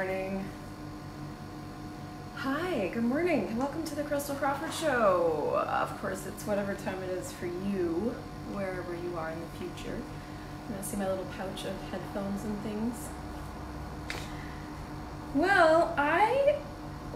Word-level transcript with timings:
morning. 0.00 0.42
Hi, 2.36 2.90
good 2.94 3.04
morning. 3.04 3.48
and 3.48 3.58
Welcome 3.58 3.84
to 3.84 3.94
the 3.94 4.02
Christel 4.02 4.34
Crawford 4.36 4.72
Show. 4.72 5.62
Of 5.68 6.00
course, 6.00 6.26
it's 6.26 6.46
whatever 6.46 6.74
time 6.74 7.02
it 7.02 7.10
is 7.10 7.30
for 7.32 7.44
you, 7.44 8.14
wherever 8.54 8.94
you 8.94 9.18
are 9.18 9.30
in 9.30 9.38
the 9.38 9.58
future. 9.58 9.98
Want 10.70 10.82
to 10.82 10.88
see 10.88 10.96
my 10.96 11.06
little 11.06 11.26
pouch 11.36 11.66
of 11.66 11.78
headphones 11.90 12.42
and 12.44 12.58
things? 12.62 13.08
Well, 15.34 15.94
I 15.98 16.56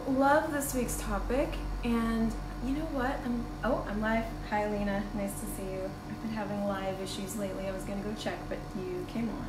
love 0.06 0.52
this 0.52 0.74
week's 0.74 0.98
topic, 0.98 1.54
and 1.84 2.34
you 2.66 2.74
know 2.74 2.88
what? 2.92 3.18
I'm 3.24 3.46
oh, 3.64 3.82
I'm 3.88 4.02
live. 4.02 4.26
Hi, 4.50 4.70
Lena. 4.70 5.02
Nice 5.14 5.40
to 5.40 5.46
see 5.46 5.72
you. 5.72 5.90
I've 6.10 6.20
been 6.20 6.32
having 6.32 6.66
live 6.66 7.00
issues 7.00 7.36
lately. 7.36 7.66
I 7.66 7.72
was 7.72 7.84
gonna 7.84 8.02
go 8.02 8.12
check, 8.18 8.38
but 8.50 8.58
you 8.76 9.06
came 9.08 9.30
on. 9.30 9.46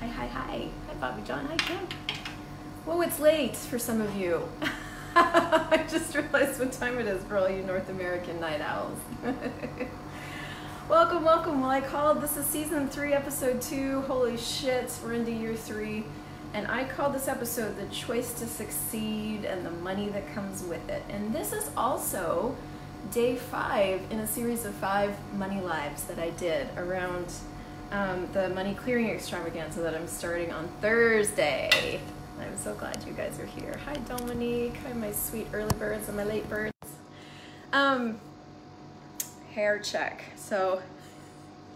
Hi, 0.00 0.08
hi, 0.08 0.26
hi. 0.26 0.68
Hi, 0.88 0.94
Bobby 1.00 1.22
John. 1.22 1.46
Hi, 1.46 1.56
Kim. 1.58 2.25
Whoa, 2.86 3.00
it's 3.00 3.18
late 3.18 3.56
for 3.56 3.80
some 3.80 4.00
of 4.00 4.14
you. 4.14 4.48
I 5.16 5.84
just 5.90 6.14
realized 6.14 6.60
what 6.60 6.70
time 6.70 7.00
it 7.00 7.06
is 7.06 7.20
for 7.24 7.36
all 7.36 7.50
you 7.50 7.64
North 7.64 7.88
American 7.88 8.38
night 8.38 8.60
owls. 8.60 8.96
welcome, 10.88 11.24
welcome. 11.24 11.62
Well, 11.62 11.70
I 11.70 11.80
called 11.80 12.20
this 12.20 12.36
is 12.36 12.46
season 12.46 12.88
three, 12.88 13.12
episode 13.12 13.60
two. 13.60 14.02
Holy 14.02 14.36
shit, 14.36 14.96
we're 15.02 15.14
into 15.14 15.32
year 15.32 15.56
three. 15.56 16.04
And 16.54 16.68
I 16.68 16.84
called 16.84 17.12
this 17.12 17.26
episode 17.26 17.76
The 17.76 17.92
Choice 17.92 18.34
to 18.34 18.46
Succeed 18.46 19.44
and 19.44 19.66
the 19.66 19.72
Money 19.72 20.08
That 20.10 20.32
Comes 20.32 20.62
with 20.62 20.88
It. 20.88 21.02
And 21.08 21.34
this 21.34 21.52
is 21.52 21.68
also 21.76 22.54
day 23.10 23.34
five 23.34 24.00
in 24.12 24.20
a 24.20 24.28
series 24.28 24.64
of 24.64 24.72
five 24.74 25.16
money 25.34 25.60
lives 25.60 26.04
that 26.04 26.20
I 26.20 26.30
did 26.30 26.68
around 26.76 27.32
um, 27.90 28.28
the 28.32 28.48
money 28.50 28.74
clearing 28.74 29.10
extravaganza 29.10 29.80
that 29.80 29.96
I'm 29.96 30.06
starting 30.06 30.52
on 30.52 30.68
Thursday. 30.80 32.00
I'm 32.40 32.56
so 32.56 32.74
glad 32.74 33.02
you 33.06 33.12
guys 33.12 33.38
are 33.38 33.46
here. 33.46 33.78
Hi, 33.86 33.94
Dominique. 33.94 34.76
Hi, 34.86 34.92
my 34.92 35.12
sweet 35.12 35.46
early 35.52 35.74
birds 35.78 36.08
and 36.08 36.16
my 36.16 36.24
late 36.24 36.48
birds. 36.48 36.72
Um, 37.72 38.20
hair 39.52 39.78
check. 39.78 40.22
So, 40.36 40.82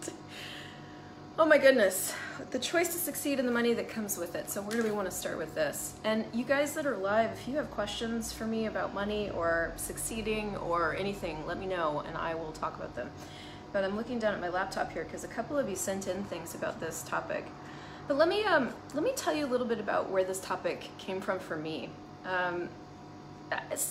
oh 1.38 1.46
my 1.46 1.58
goodness, 1.58 2.14
the 2.50 2.58
choice 2.58 2.88
to 2.88 2.98
succeed 2.98 3.38
and 3.38 3.48
the 3.48 3.52
money 3.52 3.72
that 3.74 3.88
comes 3.88 4.18
with 4.18 4.34
it. 4.34 4.50
So, 4.50 4.62
where 4.62 4.76
do 4.76 4.82
we 4.82 4.90
want 4.90 5.08
to 5.08 5.14
start 5.14 5.38
with 5.38 5.54
this? 5.54 5.94
And 6.04 6.24
you 6.32 6.44
guys 6.44 6.74
that 6.74 6.86
are 6.86 6.96
live, 6.96 7.32
if 7.32 7.48
you 7.48 7.56
have 7.56 7.70
questions 7.70 8.32
for 8.32 8.44
me 8.44 8.66
about 8.66 8.92
money 8.92 9.30
or 9.30 9.72
succeeding 9.76 10.56
or 10.56 10.94
anything, 10.94 11.46
let 11.46 11.58
me 11.58 11.66
know 11.66 12.02
and 12.06 12.16
I 12.16 12.34
will 12.34 12.52
talk 12.52 12.76
about 12.76 12.94
them 12.94 13.10
but 13.72 13.84
I'm 13.84 13.96
looking 13.96 14.18
down 14.18 14.34
at 14.34 14.40
my 14.40 14.48
laptop 14.48 14.92
here 14.92 15.04
because 15.04 15.24
a 15.24 15.28
couple 15.28 15.58
of 15.58 15.68
you 15.68 15.76
sent 15.76 16.08
in 16.08 16.24
things 16.24 16.54
about 16.54 16.80
this 16.80 17.02
topic. 17.02 17.46
But 18.10 18.16
let 18.16 18.28
me 18.28 18.42
um, 18.42 18.70
let 18.92 19.04
me 19.04 19.12
tell 19.14 19.32
you 19.32 19.46
a 19.46 19.46
little 19.46 19.68
bit 19.68 19.78
about 19.78 20.10
where 20.10 20.24
this 20.24 20.40
topic 20.40 20.88
came 20.98 21.20
from 21.20 21.38
for 21.38 21.56
me. 21.56 21.90
Um, 22.26 22.68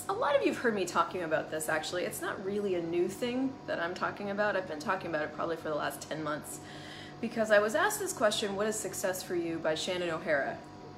a 0.10 0.12
lot 0.12 0.36
of 0.36 0.42
you 0.42 0.52
have 0.52 0.58
heard 0.58 0.76
me 0.76 0.84
talking 0.84 1.24
about 1.24 1.52
this 1.52 1.70
actually. 1.70 2.04
It's 2.04 2.22
not 2.22 2.44
really 2.44 2.76
a 2.76 2.82
new 2.82 3.08
thing 3.08 3.54
that 3.66 3.80
I'm 3.80 3.94
talking 3.94 4.30
about. 4.30 4.58
I've 4.58 4.68
been 4.68 4.78
talking 4.78 5.10
about 5.10 5.24
it 5.24 5.34
probably 5.34 5.56
for 5.56 5.70
the 5.70 5.76
last 5.76 6.02
10 6.10 6.22
months 6.22 6.60
because 7.22 7.50
I 7.50 7.60
was 7.60 7.76
asked 7.76 8.02
this 8.02 8.12
question, 8.12 8.58
what 8.58 8.68
is 8.68 8.76
success 8.76 9.24
for 9.24 9.36
you 9.36 9.58
by 9.58 9.74
Shannon 9.74 10.10
O'Hara 10.10 10.58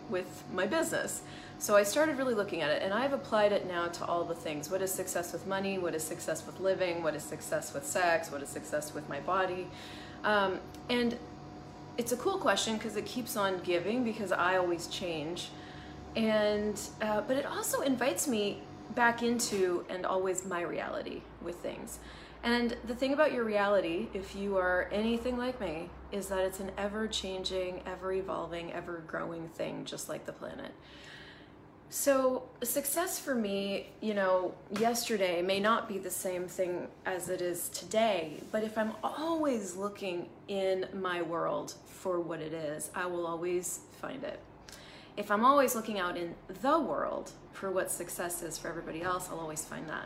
with 0.10 0.44
my 0.52 0.66
business. 0.66 1.22
So 1.60 1.76
I 1.76 1.84
started 1.84 2.18
really 2.18 2.34
looking 2.34 2.62
at 2.62 2.72
it 2.72 2.82
and 2.82 2.92
I've 2.92 3.14
applied 3.14 3.52
it 3.52 3.68
now 3.68 3.86
to 3.86 4.06
all 4.06 4.24
the 4.24 4.34
things. 4.34 4.72
What 4.72 4.82
is 4.82 4.92
success 4.92 5.32
with 5.32 5.46
money? 5.46 5.78
What 5.78 5.94
is 5.94 6.04
success 6.04 6.44
with 6.44 6.60
living? 6.60 7.04
What 7.04 7.14
is 7.14 7.22
success 7.22 7.72
with 7.72 7.86
sex? 7.86 8.32
What 8.32 8.42
is 8.42 8.50
success 8.50 8.96
with 8.96 9.08
my 9.08 9.20
body? 9.20 9.68
Um, 10.24 10.60
and 10.90 11.18
it's 11.98 12.12
a 12.12 12.18
cool 12.18 12.38
question 12.38 12.78
because 12.78 12.96
it 12.96 13.06
keeps 13.06 13.36
on 13.38 13.60
giving 13.60 14.04
because 14.04 14.32
I 14.32 14.58
always 14.58 14.88
change. 14.88 15.50
And, 16.16 16.80
uh, 17.02 17.22
but 17.22 17.38
it 17.38 17.46
also 17.46 17.82
invites 17.82 18.28
me 18.28 18.62
back 18.96 19.24
into 19.24 19.86
and 19.90 20.06
always 20.06 20.46
my 20.46 20.62
reality 20.62 21.22
with 21.42 21.56
things. 21.58 22.00
And 22.44 22.76
the 22.88 22.96
thing 22.96 23.14
about 23.14 23.34
your 23.34 23.44
reality, 23.44 24.08
if 24.14 24.36
you 24.36 24.58
are 24.58 24.90
anything 24.92 25.38
like 25.38 25.62
me, 25.62 25.90
is 26.12 26.28
that 26.28 26.40
it's 26.40 26.60
an 26.60 26.72
ever 26.78 27.08
changing, 27.08 27.82
ever 27.86 28.12
evolving, 28.12 28.74
ever 28.74 29.04
growing 29.06 29.48
thing, 29.50 29.86
just 29.86 30.10
like 30.10 30.26
the 30.26 30.34
planet. 30.34 30.72
So, 31.94 32.44
success 32.64 33.20
for 33.20 33.36
me, 33.36 33.88
you 34.00 34.14
know, 34.14 34.54
yesterday 34.80 35.42
may 35.42 35.60
not 35.60 35.90
be 35.90 35.98
the 35.98 36.10
same 36.10 36.48
thing 36.48 36.88
as 37.06 37.28
it 37.28 37.42
is 37.42 37.68
today, 37.68 38.38
but 38.50 38.64
if 38.64 38.78
I'm 38.78 38.94
always 39.04 39.76
looking 39.76 40.30
in 40.48 40.88
my 40.94 41.22
world 41.22 41.74
for 41.86 42.22
what 42.22 42.40
it 42.40 42.54
is, 42.54 42.92
I 42.96 43.08
will 43.08 43.28
always 43.28 43.82
find 44.00 44.24
it. 44.24 44.40
If 45.18 45.30
I'm 45.30 45.44
always 45.44 45.76
looking 45.76 46.00
out 46.00 46.16
in 46.16 46.34
the 46.62 46.80
world 46.80 47.34
for 47.52 47.70
what 47.70 47.92
success 47.92 48.42
is 48.42 48.58
for 48.58 48.70
everybody 48.70 49.02
else, 49.02 49.28
I'll 49.30 49.42
always 49.42 49.66
find 49.66 49.90
that. 49.90 50.06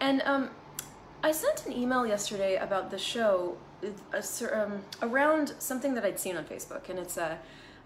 And 0.00 0.22
um, 0.22 0.48
I 1.22 1.32
sent 1.32 1.66
an 1.66 1.74
email 1.74 2.06
yesterday 2.06 2.56
about 2.56 2.90
the 2.90 2.98
show 2.98 3.58
uh, 3.84 4.22
um, 4.54 4.80
around 5.02 5.52
something 5.58 5.92
that 5.92 6.06
I'd 6.06 6.18
seen 6.18 6.38
on 6.38 6.46
Facebook, 6.46 6.88
and 6.88 6.98
it's 6.98 7.18
a 7.18 7.38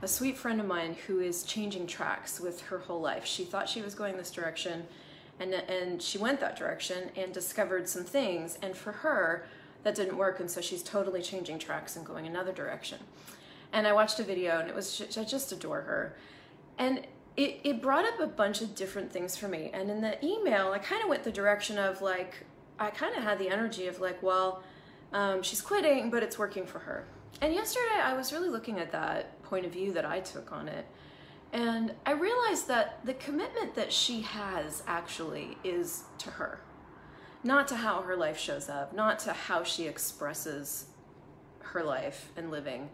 a 0.02 0.08
sweet 0.08 0.36
friend 0.36 0.60
of 0.60 0.66
mine 0.66 0.96
who 1.06 1.20
is 1.20 1.44
changing 1.44 1.86
tracks 1.86 2.40
with 2.40 2.60
her 2.62 2.78
whole 2.78 3.00
life. 3.00 3.24
She 3.24 3.44
thought 3.44 3.68
she 3.68 3.80
was 3.80 3.94
going 3.94 4.16
this 4.16 4.30
direction 4.30 4.84
and 5.40 5.54
and 5.54 6.02
she 6.02 6.18
went 6.18 6.40
that 6.40 6.56
direction 6.56 7.10
and 7.16 7.32
discovered 7.32 7.88
some 7.88 8.04
things 8.04 8.58
and 8.60 8.76
for 8.76 8.92
her 8.92 9.46
that 9.82 9.94
didn't 9.94 10.16
work 10.16 10.40
and 10.40 10.50
so 10.50 10.60
she's 10.60 10.82
totally 10.82 11.22
changing 11.22 11.58
tracks 11.58 11.96
and 11.96 12.04
going 12.04 12.26
another 12.26 12.52
direction. 12.52 12.98
And 13.72 13.86
I 13.86 13.92
watched 13.92 14.20
a 14.20 14.24
video 14.24 14.58
and 14.58 14.68
it 14.68 14.74
was 14.74 15.00
I 15.16 15.24
just 15.24 15.52
adore 15.52 15.82
her. 15.82 16.16
And 16.78 17.06
it, 17.36 17.60
it 17.64 17.80
brought 17.80 18.04
up 18.04 18.20
a 18.20 18.26
bunch 18.26 18.60
of 18.60 18.74
different 18.74 19.10
things 19.10 19.36
for 19.36 19.48
me. 19.48 19.70
And 19.72 19.90
in 19.90 20.00
the 20.00 20.22
email, 20.24 20.72
I 20.72 20.78
kind 20.78 21.02
of 21.02 21.08
went 21.08 21.22
the 21.22 21.32
direction 21.32 21.78
of 21.78 22.02
like, 22.02 22.44
I 22.78 22.90
kind 22.90 23.16
of 23.16 23.22
had 23.22 23.38
the 23.38 23.48
energy 23.48 23.86
of 23.86 24.00
like, 24.00 24.22
well, 24.22 24.62
um, 25.12 25.42
she's 25.42 25.62
quitting, 25.62 26.10
but 26.10 26.22
it's 26.22 26.38
working 26.38 26.66
for 26.66 26.80
her. 26.80 27.06
And 27.40 27.54
yesterday 27.54 28.00
I 28.02 28.14
was 28.14 28.32
really 28.32 28.48
looking 28.48 28.78
at 28.78 28.92
that 28.92 29.41
point 29.52 29.66
of 29.66 29.72
view 29.72 29.92
that 29.92 30.06
I 30.06 30.20
took 30.20 30.50
on 30.50 30.66
it. 30.66 30.86
And 31.52 31.92
I 32.06 32.12
realized 32.12 32.68
that 32.68 33.04
the 33.04 33.12
commitment 33.12 33.74
that 33.74 33.92
she 33.92 34.22
has 34.22 34.82
actually 34.86 35.58
is 35.62 36.04
to 36.20 36.30
her, 36.30 36.60
not 37.44 37.68
to 37.68 37.76
how 37.76 38.00
her 38.00 38.16
life 38.16 38.38
shows 38.38 38.70
up, 38.70 38.94
not 38.94 39.18
to 39.18 39.34
how 39.34 39.62
she 39.62 39.86
expresses 39.86 40.86
her 41.58 41.84
life 41.84 42.30
and 42.34 42.50
living. 42.50 42.88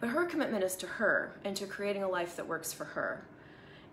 But 0.00 0.08
her 0.08 0.24
commitment 0.24 0.64
is 0.64 0.74
to 0.76 0.86
her 0.86 1.38
and 1.44 1.54
to 1.56 1.66
creating 1.66 2.02
a 2.02 2.08
life 2.08 2.34
that 2.36 2.48
works 2.48 2.72
for 2.72 2.84
her. 2.84 3.26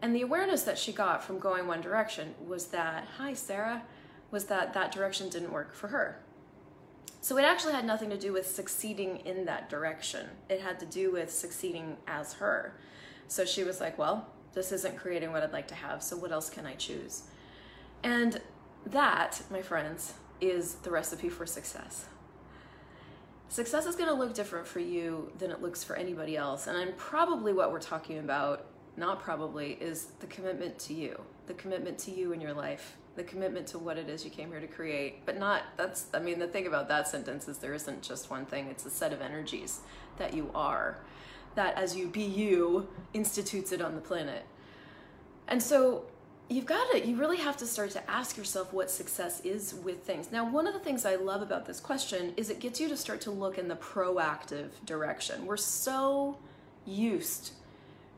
And 0.02 0.16
the 0.16 0.22
awareness 0.22 0.62
that 0.62 0.78
she 0.78 0.94
got 0.94 1.22
from 1.22 1.40
going 1.40 1.68
one 1.68 1.82
direction 1.82 2.36
was 2.48 2.68
that, 2.68 3.06
hi, 3.18 3.34
Sarah, 3.34 3.84
was 4.32 4.46
that 4.46 4.74
that 4.76 4.94
direction 4.94 5.28
didn't 5.28 5.52
work 5.52 5.74
for 5.74 5.90
her. 5.90 6.22
So 7.22 7.38
it 7.38 7.44
actually 7.44 7.74
had 7.74 7.86
nothing 7.86 8.10
to 8.10 8.18
do 8.18 8.32
with 8.32 8.48
succeeding 8.48 9.18
in 9.26 9.46
that 9.46 9.70
direction. 9.70 10.28
It 10.50 10.62
had 10.62 10.80
to 10.80 10.86
do 10.86 11.12
with 11.12 11.32
succeeding 11.32 11.98
as 12.08 12.34
her. 12.34 12.74
So 13.28 13.44
she 13.44 13.64
was 13.64 13.82
like, 13.82 13.98
well, 13.98 14.30
this 14.54 14.72
isn't 14.72 14.98
creating 14.98 15.32
what 15.32 15.44
I'd 15.44 15.52
like 15.52 15.68
to 15.68 15.76
have, 15.76 16.02
so 16.02 16.16
what 16.18 16.32
else 16.32 16.50
can 16.50 16.66
I 16.66 16.74
choose? 16.76 17.24
And 18.04 18.42
that, 18.86 19.42
my 19.52 19.62
friends, 19.62 20.14
is 20.40 20.76
the 20.76 20.90
recipe 20.90 21.30
for 21.30 21.46
success. 21.46 22.06
Success 23.50 23.86
is 23.86 23.96
going 23.96 24.10
to 24.10 24.16
look 24.16 24.34
different 24.34 24.68
for 24.68 24.80
you 24.80 25.32
than 25.38 25.52
it 25.52 25.62
looks 25.62 25.84
for 25.84 25.96
anybody 25.96 26.36
else. 26.36 26.68
And 26.68 26.78
I'm 26.78 26.94
probably 26.94 27.54
what 27.54 27.72
we're 27.72 27.80
talking 27.80 28.20
about, 28.20 28.66
not 28.98 29.22
probably, 29.22 29.74
is 29.74 30.08
the 30.20 30.28
commitment 30.28 30.78
to 30.80 30.94
you, 30.94 31.22
the 31.48 31.54
commitment 31.54 31.98
to 32.00 32.12
you 32.12 32.34
in 32.34 32.42
your 32.42 32.54
life, 32.54 32.98
the 33.18 33.24
commitment 33.24 33.68
to 33.68 33.80
what 33.80 33.98
it 33.98 34.08
is 34.08 34.24
you 34.24 34.32
came 34.32 34.50
here 34.50 34.62
to 34.62 34.68
create. 34.68 35.26
But 35.26 35.38
not, 35.38 35.64
that's, 35.76 36.06
I 36.14 36.20
mean, 36.20 36.40
the 36.40 36.48
thing 36.48 36.68
about 36.68 36.88
that 36.88 37.08
sentence 37.08 37.48
is 37.48 37.58
there 37.58 37.74
isn't 37.74 38.04
just 38.04 38.30
one 38.30 38.46
thing, 38.46 38.68
it's 38.68 38.86
a 38.86 38.90
set 38.90 39.12
of 39.12 39.22
energies 39.22 39.82
that 40.18 40.34
you 40.34 40.50
are, 40.56 41.00
that 41.56 41.76
as 41.76 41.96
you 41.96 42.08
be 42.08 42.24
you, 42.24 42.88
institutes 43.14 43.72
it 43.72 43.82
on 43.82 43.96
the 43.96 44.02
planet. 44.02 44.46
And 45.48 45.62
so 45.62 46.06
you've 46.48 46.68
got 46.68 46.92
to, 46.92 47.06
you 47.06 47.18
really 47.18 47.38
have 47.38 47.58
to 47.58 47.66
start 47.66 47.90
to 47.92 48.10
ask 48.10 48.38
yourself 48.38 48.72
what 48.72 48.92
success 48.92 49.42
is 49.42 49.74
with 49.74 50.04
things. 50.04 50.32
Now, 50.32 50.50
one 50.50 50.68
of 50.68 50.74
the 50.74 50.80
things 50.80 51.04
I 51.04 51.16
love 51.16 51.42
about 51.42 51.66
this 51.66 51.80
question 51.80 52.34
is 52.38 52.52
it 52.52 52.60
gets 52.60 52.80
you 52.80 52.88
to 52.88 52.96
start 52.96 53.20
to 53.22 53.32
look 53.32 53.58
in 53.58 53.68
the 53.68 53.76
proactive 53.76 54.70
direction. 54.86 55.46
We're 55.48 55.58
so 55.58 56.38
used 56.86 57.52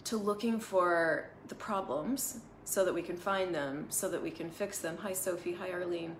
to 0.04 0.18
looking 0.18 0.60
for 0.60 1.30
the 1.48 1.56
problems 1.56 2.40
so 2.70 2.86
that 2.86 2.94
we 2.94 3.02
can 3.02 3.18
find 3.18 3.54
them, 3.56 3.88
so 3.90 4.08
that 4.08 4.22
we 4.22 4.30
can 4.30 4.52
fix 4.52 4.78
them. 4.78 4.96
Hi, 5.02 5.12
Sophie. 5.12 5.54
Hi, 5.54 5.72
Arlene. 5.72 6.16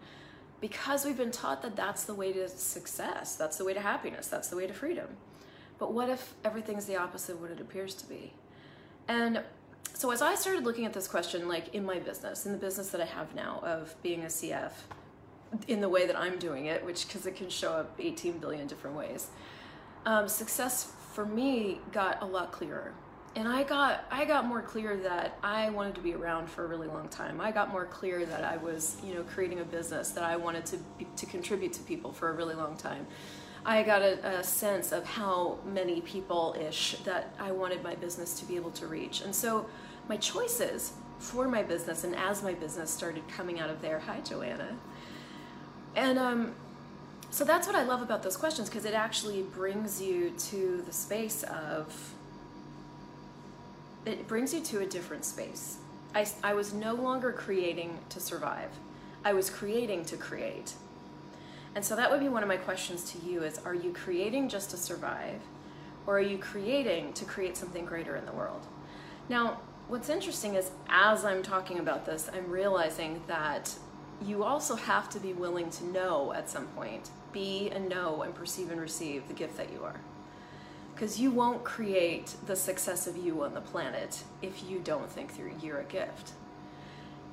Because 0.60 1.06
we've 1.06 1.16
been 1.16 1.30
taught 1.30 1.62
that 1.62 1.76
that's 1.76 2.06
the 2.06 2.16
way 2.16 2.34
to 2.34 2.50
success, 2.50 3.36
that's 3.36 3.58
the 3.58 3.64
way 3.64 3.76
to 3.76 3.80
happiness, 3.80 4.28
that's 4.28 4.48
the 4.48 4.56
way 4.56 4.66
to 4.66 4.74
freedom. 4.74 5.10
But 5.78 5.94
what 5.94 6.10
if 6.10 6.34
everything's 6.44 6.86
the 6.86 6.98
opposite 6.98 7.34
of 7.34 7.42
what 7.42 7.52
it 7.52 7.62
appears 7.62 7.94
to 7.96 8.10
be? 8.10 8.34
And 9.08 9.44
so 9.94 10.10
as 10.10 10.24
I 10.24 10.34
started 10.34 10.64
looking 10.64 10.86
at 10.86 10.94
this 10.94 11.08
question, 11.08 11.48
like 11.48 11.76
in 11.76 11.86
my 11.86 12.00
business, 12.00 12.48
in 12.48 12.52
the 12.52 12.58
business 12.58 12.90
that 12.90 13.00
I 13.00 13.06
have 13.06 13.36
now 13.36 13.60
of 13.64 13.96
being 14.02 14.24
a 14.24 14.28
CF, 14.28 14.72
in 15.68 15.82
the 15.82 15.90
way 15.90 16.08
that 16.08 16.18
I'm 16.18 16.40
doing 16.40 16.66
it, 16.66 16.84
which 16.84 17.08
because 17.08 17.28
it 17.28 17.36
can 17.36 17.52
show 17.52 17.74
up 17.74 17.96
18 18.00 18.40
billion 18.40 18.66
different 18.66 18.98
ways, 18.98 19.28
um, 20.08 20.28
success 20.28 20.92
for 21.14 21.28
me 21.28 21.80
got 21.92 22.24
a 22.24 22.26
lot 22.26 22.52
clearer 22.52 22.96
and 23.36 23.48
I 23.48 23.64
got 23.64 24.06
I 24.12 24.26
got 24.26 24.46
more 24.46 24.62
clear 24.62 24.98
that 24.98 25.38
I 25.44 25.70
wanted 25.70 25.96
to 25.96 26.02
be 26.02 26.14
around 26.14 26.50
for 26.50 26.66
a 26.66 26.68
really 26.68 26.88
long 26.88 27.08
time. 27.10 27.40
I 27.40 27.52
got 27.52 27.72
more 27.72 27.86
clear 27.86 28.26
that 28.26 28.44
I 28.44 28.58
was, 28.58 28.98
you 29.04 29.14
know, 29.14 29.24
creating 29.24 29.60
a 29.60 29.64
business 29.64 30.12
that 30.12 30.24
I 30.24 30.36
wanted 30.36 30.66
to 30.68 30.78
to 31.18 31.26
contribute 31.26 31.74
to 31.74 31.82
people 31.84 32.12
for 32.12 32.30
a 32.30 32.34
really 32.34 32.56
long 32.56 32.76
time. 32.76 33.06
I 33.66 33.84
got 33.84 34.02
a, 34.02 34.40
a 34.40 34.44
sense 34.44 34.92
of 34.92 35.06
how 35.06 35.60
many 35.66 36.02
people 36.02 36.56
ish 36.60 36.96
that 37.04 37.34
I 37.40 37.52
wanted 37.52 37.84
my 37.84 37.96
business 37.96 38.40
to 38.40 38.46
be 38.46 38.56
able 38.56 38.72
to 38.72 38.88
reach. 38.88 39.22
And 39.22 39.36
so 39.36 39.68
my 40.08 40.18
choices 40.18 40.94
for 41.20 41.48
my 41.48 41.62
business 41.62 42.04
and 42.04 42.16
as 42.16 42.42
my 42.42 42.54
business 42.54 42.90
started 42.90 43.28
coming 43.28 43.60
out 43.60 43.70
of 43.70 43.82
there, 43.82 44.00
hi 44.00 44.22
Joanna. 44.22 44.78
And 45.96 46.18
um, 46.18 46.54
so 47.30 47.44
that's 47.44 47.68
what 47.68 47.76
I 47.76 47.84
love 47.84 48.02
about 48.02 48.24
those 48.24 48.38
questions 48.38 48.70
because 48.70 48.86
it 48.86 48.94
actually 48.94 49.44
brings 49.44 50.02
you 50.02 50.32
to 50.32 50.82
the 50.86 50.94
space 50.94 51.44
of, 51.44 52.14
it 54.06 54.28
brings 54.28 54.54
you 54.54 54.62
to 54.62 54.80
a 54.80 54.86
different 54.86 55.26
space. 55.26 55.78
I, 56.16 56.28
I 56.44 56.54
was 56.54 56.74
no 56.74 56.94
longer 56.94 57.32
creating 57.32 58.00
to 58.10 58.20
survive. 58.20 58.72
I 59.24 59.34
was 59.34 59.50
creating 59.50 60.06
to 60.06 60.18
create. 60.18 60.74
And 61.76 61.86
so 61.86 61.96
that 61.96 62.10
would 62.10 62.20
be 62.20 62.30
one 62.30 62.42
of 62.42 62.50
my 62.50 62.58
questions 62.58 63.12
to 63.12 63.20
you 63.20 63.44
is 63.44 63.60
are 63.60 63.76
you 63.76 63.94
creating 63.94 64.50
just 64.50 64.72
to 64.72 64.78
survive 64.78 65.42
or 66.08 66.18
are 66.18 66.22
you 66.22 66.38
creating 66.38 67.14
to 67.14 67.26
create 67.26 67.56
something 67.56 67.86
greater 67.86 68.16
in 68.16 68.26
the 68.26 68.32
world? 68.32 68.66
Now, 69.28 69.60
what's 69.88 70.10
interesting 70.10 70.56
is 70.56 70.72
as 70.90 71.24
I'm 71.26 71.44
talking 71.44 71.80
about 71.80 72.06
this, 72.06 72.30
I'm 72.34 72.50
realizing 72.50 73.22
that 73.28 73.76
you 74.26 74.44
also 74.44 74.76
have 74.76 75.10
to 75.12 75.20
be 75.20 75.34
willing 75.34 75.70
to 75.70 75.86
know 75.86 76.34
at 76.34 76.50
some 76.50 76.66
point, 76.68 77.10
be 77.32 77.70
and 77.70 77.88
know 77.88 78.24
and 78.24 78.34
perceive 78.34 78.72
and 78.72 78.82
receive 78.82 79.28
the 79.28 79.34
gift 79.34 79.56
that 79.58 79.72
you 79.72 79.84
are. 79.84 80.00
Because 81.00 81.18
you 81.18 81.32
won't 81.32 81.64
create 81.64 82.36
the 82.46 82.58
success 82.58 83.08
of 83.08 83.16
you 83.16 83.42
on 83.44 83.54
the 83.54 83.62
planet 83.62 84.22
if 84.42 84.70
you 84.70 84.80
don't 84.80 85.10
think 85.10 85.32
through 85.32 85.54
you're 85.64 85.80
a 85.80 85.86
gift. 85.86 86.34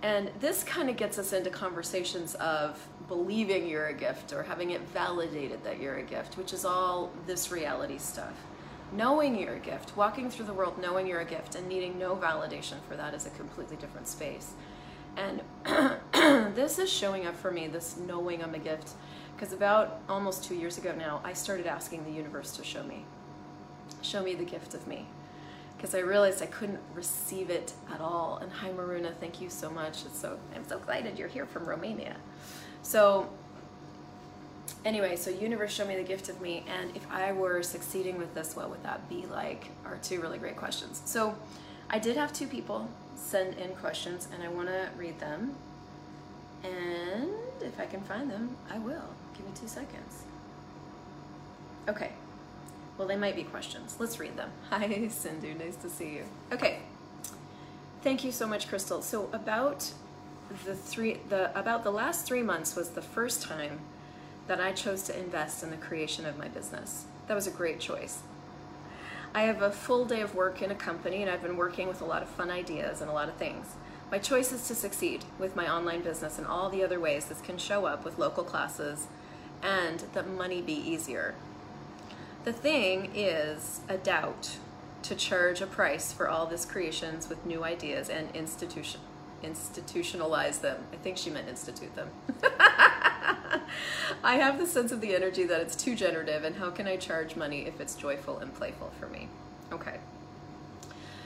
And 0.04 0.30
this 0.38 0.62
kind 0.62 0.88
of 0.88 0.96
gets 0.96 1.18
us 1.18 1.32
into 1.32 1.50
conversations 1.50 2.36
of 2.36 2.78
believing 3.08 3.66
you're 3.66 3.88
a 3.88 3.92
gift 3.92 4.32
or 4.32 4.44
having 4.44 4.70
it 4.70 4.82
validated 4.82 5.64
that 5.64 5.80
you're 5.80 5.96
a 5.96 6.04
gift, 6.04 6.38
which 6.38 6.52
is 6.52 6.64
all 6.64 7.10
this 7.26 7.50
reality 7.50 7.98
stuff. 7.98 8.34
Knowing 8.92 9.36
you're 9.36 9.54
a 9.54 9.58
gift, 9.58 9.96
walking 9.96 10.30
through 10.30 10.46
the 10.46 10.54
world 10.54 10.80
knowing 10.80 11.04
you're 11.04 11.18
a 11.18 11.24
gift 11.24 11.56
and 11.56 11.66
needing 11.68 11.98
no 11.98 12.14
validation 12.14 12.76
for 12.88 12.94
that 12.94 13.14
is 13.14 13.26
a 13.26 13.30
completely 13.30 13.74
different 13.74 14.06
space. 14.06 14.52
And 15.16 15.42
this 16.54 16.78
is 16.78 16.88
showing 16.88 17.26
up 17.26 17.34
for 17.34 17.50
me, 17.50 17.66
this 17.66 17.96
knowing 17.96 18.44
I'm 18.44 18.54
a 18.54 18.60
gift, 18.60 18.90
because 19.34 19.52
about 19.52 20.02
almost 20.08 20.44
two 20.44 20.54
years 20.54 20.78
ago 20.78 20.94
now, 20.96 21.20
I 21.24 21.32
started 21.32 21.66
asking 21.66 22.04
the 22.04 22.12
universe 22.12 22.56
to 22.58 22.62
show 22.62 22.84
me. 22.84 23.04
Show 24.06 24.22
me 24.22 24.36
the 24.36 24.44
gift 24.44 24.72
of 24.72 24.86
me 24.86 25.06
because 25.76 25.92
I 25.92 25.98
realized 25.98 26.40
I 26.40 26.46
couldn't 26.46 26.78
receive 26.94 27.50
it 27.50 27.72
at 27.92 28.00
all. 28.00 28.38
And 28.40 28.52
hi, 28.52 28.70
Maruna, 28.70 29.12
thank 29.16 29.40
you 29.40 29.50
so 29.50 29.68
much. 29.68 30.04
It's 30.06 30.20
so 30.20 30.38
I'm 30.54 30.66
so 30.68 30.78
excited 30.78 31.18
you're 31.18 31.26
here 31.26 31.44
from 31.44 31.66
Romania. 31.66 32.16
So 32.82 33.28
anyway, 34.84 35.16
so 35.16 35.30
universe 35.30 35.72
show 35.72 35.84
me 35.84 35.96
the 35.96 36.04
gift 36.04 36.28
of 36.28 36.40
me, 36.40 36.64
and 36.68 36.96
if 36.96 37.04
I 37.10 37.32
were 37.32 37.64
succeeding 37.64 38.16
with 38.16 38.32
this, 38.32 38.54
what 38.54 38.70
would 38.70 38.84
that 38.84 39.08
be 39.08 39.26
like? 39.26 39.70
Are 39.84 39.98
two 40.00 40.20
really 40.20 40.38
great 40.38 40.56
questions. 40.56 41.02
So 41.04 41.34
I 41.90 41.98
did 41.98 42.16
have 42.16 42.32
two 42.32 42.46
people 42.46 42.88
send 43.16 43.54
in 43.54 43.70
questions, 43.70 44.28
and 44.32 44.40
I 44.44 44.48
want 44.48 44.68
to 44.68 44.88
read 44.96 45.18
them. 45.18 45.56
And 46.62 47.30
if 47.60 47.80
I 47.80 47.86
can 47.86 48.02
find 48.02 48.30
them, 48.30 48.56
I 48.70 48.78
will. 48.78 49.08
Give 49.36 49.44
me 49.44 49.52
two 49.60 49.66
seconds. 49.66 50.22
Okay. 51.88 52.12
Well, 52.98 53.06
they 53.06 53.16
might 53.16 53.36
be 53.36 53.42
questions. 53.42 53.96
Let's 53.98 54.18
read 54.18 54.36
them. 54.36 54.50
Hi, 54.70 55.08
Sindhu. 55.08 55.54
Nice 55.54 55.76
to 55.76 55.88
see 55.90 56.14
you. 56.14 56.24
Okay. 56.52 56.80
Thank 58.02 58.24
you 58.24 58.32
so 58.32 58.46
much, 58.46 58.68
Christel. 58.68 59.02
So 59.02 59.28
about 59.32 59.92
the 60.64 60.74
three, 60.74 61.18
the 61.28 61.58
about 61.58 61.84
the 61.84 61.90
last 61.90 62.24
three 62.24 62.42
months 62.42 62.76
was 62.76 62.90
the 62.90 63.02
first 63.02 63.42
time 63.42 63.80
that 64.46 64.60
I 64.60 64.72
chose 64.72 65.02
to 65.04 65.18
invest 65.18 65.62
in 65.62 65.70
the 65.70 65.76
creation 65.76 66.24
of 66.24 66.38
my 66.38 66.48
business. 66.48 67.06
That 67.26 67.34
was 67.34 67.46
a 67.46 67.50
great 67.50 67.80
choice. 67.80 68.20
I 69.34 69.42
have 69.42 69.60
a 69.60 69.72
full 69.72 70.04
day 70.04 70.20
of 70.20 70.34
work 70.34 70.62
in 70.62 70.70
a 70.70 70.74
company, 70.74 71.20
and 71.20 71.30
I've 71.30 71.42
been 71.42 71.56
working 71.56 71.88
with 71.88 72.00
a 72.00 72.04
lot 72.04 72.22
of 72.22 72.28
fun 72.28 72.50
ideas 72.50 73.00
and 73.00 73.10
a 73.10 73.12
lot 73.12 73.28
of 73.28 73.34
things. 73.34 73.74
My 74.10 74.18
choice 74.18 74.52
is 74.52 74.66
to 74.68 74.74
succeed 74.74 75.24
with 75.38 75.56
my 75.56 75.70
online 75.70 76.00
business 76.02 76.38
and 76.38 76.46
all 76.46 76.70
the 76.70 76.84
other 76.84 77.00
ways 77.00 77.26
this 77.26 77.40
can 77.40 77.58
show 77.58 77.86
up 77.86 78.04
with 78.04 78.18
local 78.18 78.44
classes 78.44 79.08
and 79.62 80.04
that 80.14 80.28
money 80.28 80.62
be 80.62 80.74
easier. 80.74 81.34
The 82.46 82.52
thing 82.52 83.10
is 83.12 83.80
a 83.88 83.96
doubt 83.96 84.58
to 85.02 85.16
charge 85.16 85.60
a 85.60 85.66
price 85.66 86.12
for 86.12 86.28
all 86.28 86.46
this 86.46 86.64
creations 86.64 87.28
with 87.28 87.44
new 87.44 87.64
ideas 87.64 88.08
and 88.08 88.28
institution 88.36 89.00
institutionalize 89.42 90.60
them. 90.60 90.84
I 90.92 90.96
think 90.96 91.16
she 91.16 91.28
meant 91.28 91.48
institute 91.48 91.92
them. 91.96 92.08
I 94.22 94.36
have 94.36 94.58
the 94.58 94.66
sense 94.66 94.92
of 94.92 95.00
the 95.00 95.12
energy 95.12 95.42
that 95.42 95.60
it's 95.60 95.74
too 95.74 95.96
generative 95.96 96.44
and 96.44 96.54
how 96.54 96.70
can 96.70 96.86
I 96.86 96.96
charge 96.96 97.34
money 97.34 97.66
if 97.66 97.80
it's 97.80 97.96
joyful 97.96 98.38
and 98.38 98.54
playful 98.54 98.92
for 99.00 99.08
me? 99.08 99.28
Okay. 99.72 99.98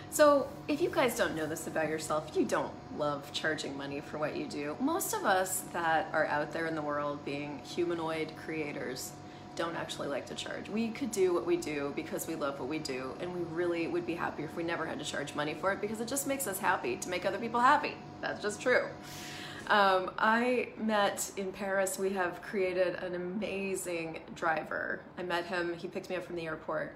So, 0.09 0.49
if 0.69 0.81
you 0.81 0.89
guys 0.89 1.19
don't 1.19 1.37
know 1.37 1.47
this 1.47 1.67
about 1.67 1.91
yourself, 1.91 2.35
you 2.35 2.47
don't 2.47 2.73
love 2.97 3.31
charging 3.33 3.77
money 3.77 4.01
for 4.01 4.17
what 4.17 4.37
you 4.37 4.47
do. 4.47 4.75
Most 4.81 5.13
of 5.13 5.25
us 5.25 5.65
that 5.75 6.09
are 6.15 6.27
out 6.27 6.53
there 6.53 6.67
in 6.67 6.75
the 6.75 6.83
world 6.83 7.23
being 7.27 7.61
humanoid 7.63 8.33
creators 8.43 9.13
don't 9.57 9.77
actually 9.77 10.09
like 10.09 10.27
to 10.27 10.35
charge. 10.35 10.69
We 10.69 10.89
could 10.89 11.11
do 11.11 11.35
what 11.35 11.47
we 11.47 11.57
do 11.57 11.93
because 11.97 12.27
we 12.27 12.35
love 12.35 12.59
what 12.59 12.69
we 12.69 12.79
do, 12.79 13.15
and 13.21 13.35
we 13.35 13.41
really 13.55 13.87
would 13.87 14.07
be 14.07 14.15
happier 14.15 14.47
if 14.47 14.57
we 14.57 14.63
never 14.63 14.87
had 14.87 14.99
to 14.99 15.05
charge 15.05 15.35
money 15.35 15.55
for 15.55 15.73
it 15.73 15.81
because 15.81 16.01
it 16.01 16.09
just 16.09 16.27
makes 16.27 16.47
us 16.47 16.59
happy 16.59 16.97
to 16.97 17.09
make 17.09 17.25
other 17.25 17.39
people 17.39 17.61
happy. 17.61 17.95
That's 18.21 18.43
just 18.43 18.61
true. 18.61 18.87
Um, 19.69 20.11
I 20.19 20.71
met 20.79 21.31
in 21.37 21.53
Paris, 21.53 21.99
we 21.99 22.11
have 22.11 22.43
created 22.43 22.97
an 22.97 23.15
amazing 23.15 24.19
driver. 24.35 25.01
I 25.17 25.23
met 25.23 25.47
him, 25.47 25.75
he 25.75 25.87
picked 25.87 26.11
me 26.11 26.17
up 26.17 26.25
from 26.25 26.37
the 26.37 26.47
airport. 26.47 26.93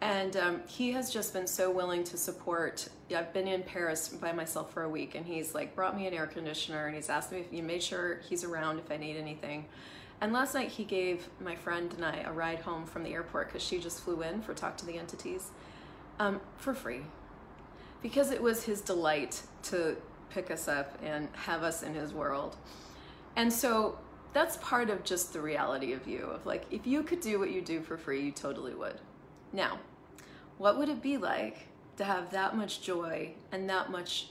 And 0.00 0.36
um, 0.36 0.62
he 0.66 0.92
has 0.92 1.12
just 1.12 1.32
been 1.32 1.46
so 1.46 1.70
willing 1.70 2.04
to 2.04 2.16
support. 2.16 2.88
I've 3.14 3.32
been 3.32 3.48
in 3.48 3.62
Paris 3.62 4.08
by 4.08 4.32
myself 4.32 4.72
for 4.72 4.84
a 4.84 4.88
week, 4.88 5.14
and 5.14 5.26
he's 5.26 5.54
like 5.54 5.74
brought 5.74 5.96
me 5.96 6.06
an 6.06 6.14
air 6.14 6.26
conditioner, 6.26 6.86
and 6.86 6.94
he's 6.94 7.08
asked 7.08 7.32
me 7.32 7.40
if 7.40 7.50
he 7.50 7.60
made 7.60 7.82
sure 7.82 8.20
he's 8.28 8.44
around 8.44 8.78
if 8.78 8.90
I 8.92 8.96
need 8.96 9.16
anything. 9.16 9.66
And 10.20 10.32
last 10.32 10.54
night 10.54 10.70
he 10.70 10.84
gave 10.84 11.28
my 11.40 11.54
friend 11.54 11.92
and 11.94 12.04
I 12.04 12.18
a 12.18 12.32
ride 12.32 12.60
home 12.60 12.86
from 12.86 13.04
the 13.04 13.12
airport 13.12 13.48
because 13.48 13.62
she 13.62 13.78
just 13.78 14.00
flew 14.00 14.22
in 14.22 14.42
for 14.42 14.52
Talk 14.52 14.76
to 14.78 14.86
the 14.86 14.98
Entities 14.98 15.50
um, 16.18 16.40
for 16.56 16.74
free. 16.74 17.02
Because 18.02 18.30
it 18.30 18.42
was 18.42 18.64
his 18.64 18.80
delight 18.80 19.42
to 19.64 19.96
pick 20.30 20.50
us 20.50 20.68
up 20.68 20.98
and 21.02 21.28
have 21.32 21.62
us 21.62 21.82
in 21.82 21.94
his 21.94 22.12
world. 22.12 22.56
And 23.36 23.52
so 23.52 23.98
that's 24.32 24.56
part 24.58 24.90
of 24.90 25.04
just 25.04 25.32
the 25.32 25.40
reality 25.40 25.92
of 25.92 26.06
you 26.06 26.24
of 26.24 26.46
like, 26.46 26.64
if 26.70 26.86
you 26.86 27.02
could 27.02 27.20
do 27.20 27.38
what 27.38 27.50
you 27.50 27.60
do 27.60 27.80
for 27.80 27.96
free, 27.96 28.24
you 28.24 28.32
totally 28.32 28.74
would. 28.74 29.00
Now, 29.52 29.78
what 30.58 30.78
would 30.78 30.88
it 30.88 31.00
be 31.00 31.16
like 31.16 31.68
to 31.96 32.04
have 32.04 32.30
that 32.32 32.56
much 32.56 32.82
joy 32.82 33.32
and 33.52 33.70
that 33.70 33.90
much 33.90 34.30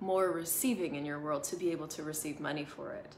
more 0.00 0.30
receiving 0.30 0.94
in 0.94 1.04
your 1.04 1.18
world 1.18 1.42
to 1.44 1.56
be 1.56 1.72
able 1.72 1.88
to 1.88 2.02
receive 2.02 2.40
money 2.40 2.64
for 2.64 2.92
it? 2.92 3.16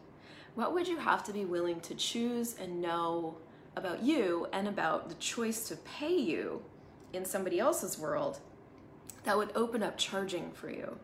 What 0.61 0.75
would 0.75 0.87
you 0.87 0.99
have 0.99 1.25
to 1.25 1.33
be 1.33 1.47
willing 1.47 1.81
to 1.81 1.95
choose 1.95 2.55
and 2.61 2.83
know 2.83 3.39
about 3.77 4.03
you 4.03 4.47
and 4.53 4.69
about 4.69 5.09
the 5.09 5.15
choice 5.15 5.67
to 5.69 5.77
pay 5.77 6.15
you 6.15 6.61
in 7.15 7.25
somebody 7.25 7.59
else's 7.59 7.99
world 7.99 8.41
that 9.25 9.39
would 9.39 9.53
open 9.55 9.83
up 9.83 9.97
charging 9.97 10.53
for 10.53 10.69
you? 10.69 10.99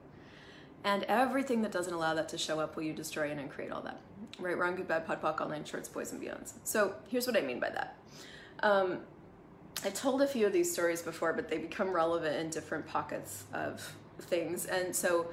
And 0.85 1.05
everything 1.05 1.63
that 1.63 1.73
doesn't 1.73 1.95
allow 1.95 2.13
that 2.13 2.29
to 2.29 2.39
show 2.39 2.61
up, 2.61 2.77
will 2.77 2.83
you 2.83 2.93
destroy 2.93 3.31
and 3.31 3.51
create 3.51 3.73
all 3.73 3.81
that? 3.81 3.99
Right, 4.39 4.59
wrong, 4.59 4.77
good, 4.77 4.89
bad, 4.89 5.07
POD 5.07 5.23
POC, 5.23 5.41
all 5.41 5.49
nine 5.49 5.65
shorts, 5.65 5.89
boys, 5.89 6.13
and 6.13 6.21
beyonds. 6.21 6.53
So 6.65 6.95
here's 7.09 7.27
what 7.27 7.39
I 7.39 7.41
mean 7.41 7.59
by 7.59 7.71
that. 7.71 7.97
Um, 8.63 8.99
I 9.87 9.89
told 9.89 10.21
a 10.21 10.27
few 10.27 10.47
of 10.47 10.53
these 10.53 10.71
stories 10.71 11.01
before, 11.01 11.33
but 11.33 11.49
they 11.49 11.57
become 11.57 11.93
relevant 11.93 12.37
in 12.37 12.51
different 12.51 12.87
pockets 12.87 13.45
of 13.55 13.95
things. 14.21 14.67
And 14.67 14.95
so, 14.95 15.29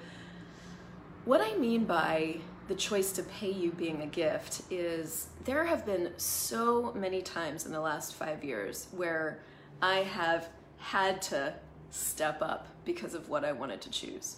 what 1.25 1.42
I 1.42 1.56
mean 1.56 1.84
by 1.84 2.38
the 2.67 2.75
choice 2.75 3.12
to 3.13 3.24
pay 3.24 3.51
you 3.51 3.72
being 3.72 4.01
a 4.01 4.08
gift 4.08 4.62
is 4.72 5.27
there 5.43 5.65
have 5.65 5.86
been 5.86 6.12
so 6.17 6.93
many 6.93 7.22
times 7.22 7.65
in 7.65 7.72
the 7.72 7.79
last 7.79 8.15
five 8.15 8.43
years 8.43 8.88
where 8.91 9.39
I 9.82 9.98
have 9.98 10.48
had 10.77 11.22
to 11.24 11.53
step 11.89 12.41
up 12.41 12.67
because 12.86 13.13
of 13.13 13.29
what 13.29 13.43
I 13.43 13.51
wanted 13.51 13.82
to 13.82 13.89
choose, 13.89 14.38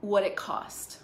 what 0.00 0.22
it 0.22 0.36
cost. 0.36 0.98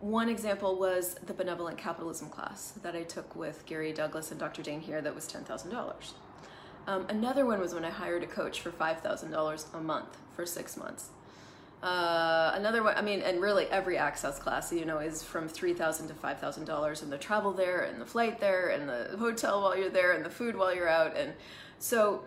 One 0.00 0.28
example 0.28 0.78
was 0.78 1.14
the 1.26 1.32
benevolent 1.32 1.78
capitalism 1.78 2.28
class 2.28 2.72
that 2.82 2.94
I 2.94 3.02
took 3.02 3.36
with 3.36 3.64
Gary 3.66 3.92
Douglas 3.92 4.30
and 4.30 4.40
Dr. 4.40 4.62
Dain 4.62 4.80
Heer 4.80 5.00
that 5.00 5.14
was 5.14 5.26
$10,000. 5.26 5.94
Um, 6.86 7.06
another 7.08 7.46
one 7.46 7.60
was 7.60 7.72
when 7.72 7.84
I 7.84 7.90
hired 7.90 8.22
a 8.22 8.26
coach 8.26 8.60
for 8.60 8.70
$5,000 8.70 9.74
a 9.74 9.80
month 9.80 10.18
for 10.34 10.44
six 10.44 10.76
months. 10.76 11.08
Uh, 11.82 12.52
another 12.54 12.82
one, 12.82 12.96
I 12.96 13.02
mean, 13.02 13.20
and 13.20 13.42
really 13.42 13.66
every 13.66 13.98
access 13.98 14.38
class, 14.38 14.72
you 14.72 14.86
know, 14.86 14.98
is 14.98 15.22
from 15.22 15.48
3,000 15.48 16.08
to 16.08 16.14
five 16.14 16.40
thousand 16.40 16.64
dollars, 16.64 17.02
and 17.02 17.12
the 17.12 17.18
travel 17.18 17.52
there, 17.52 17.82
and 17.82 18.00
the 18.00 18.06
flight 18.06 18.40
there, 18.40 18.68
and 18.68 18.88
the 18.88 19.16
hotel 19.18 19.62
while 19.62 19.76
you're 19.76 19.90
there, 19.90 20.12
and 20.12 20.24
the 20.24 20.30
food 20.30 20.56
while 20.56 20.74
you're 20.74 20.88
out, 20.88 21.14
and 21.16 21.34
so 21.78 22.24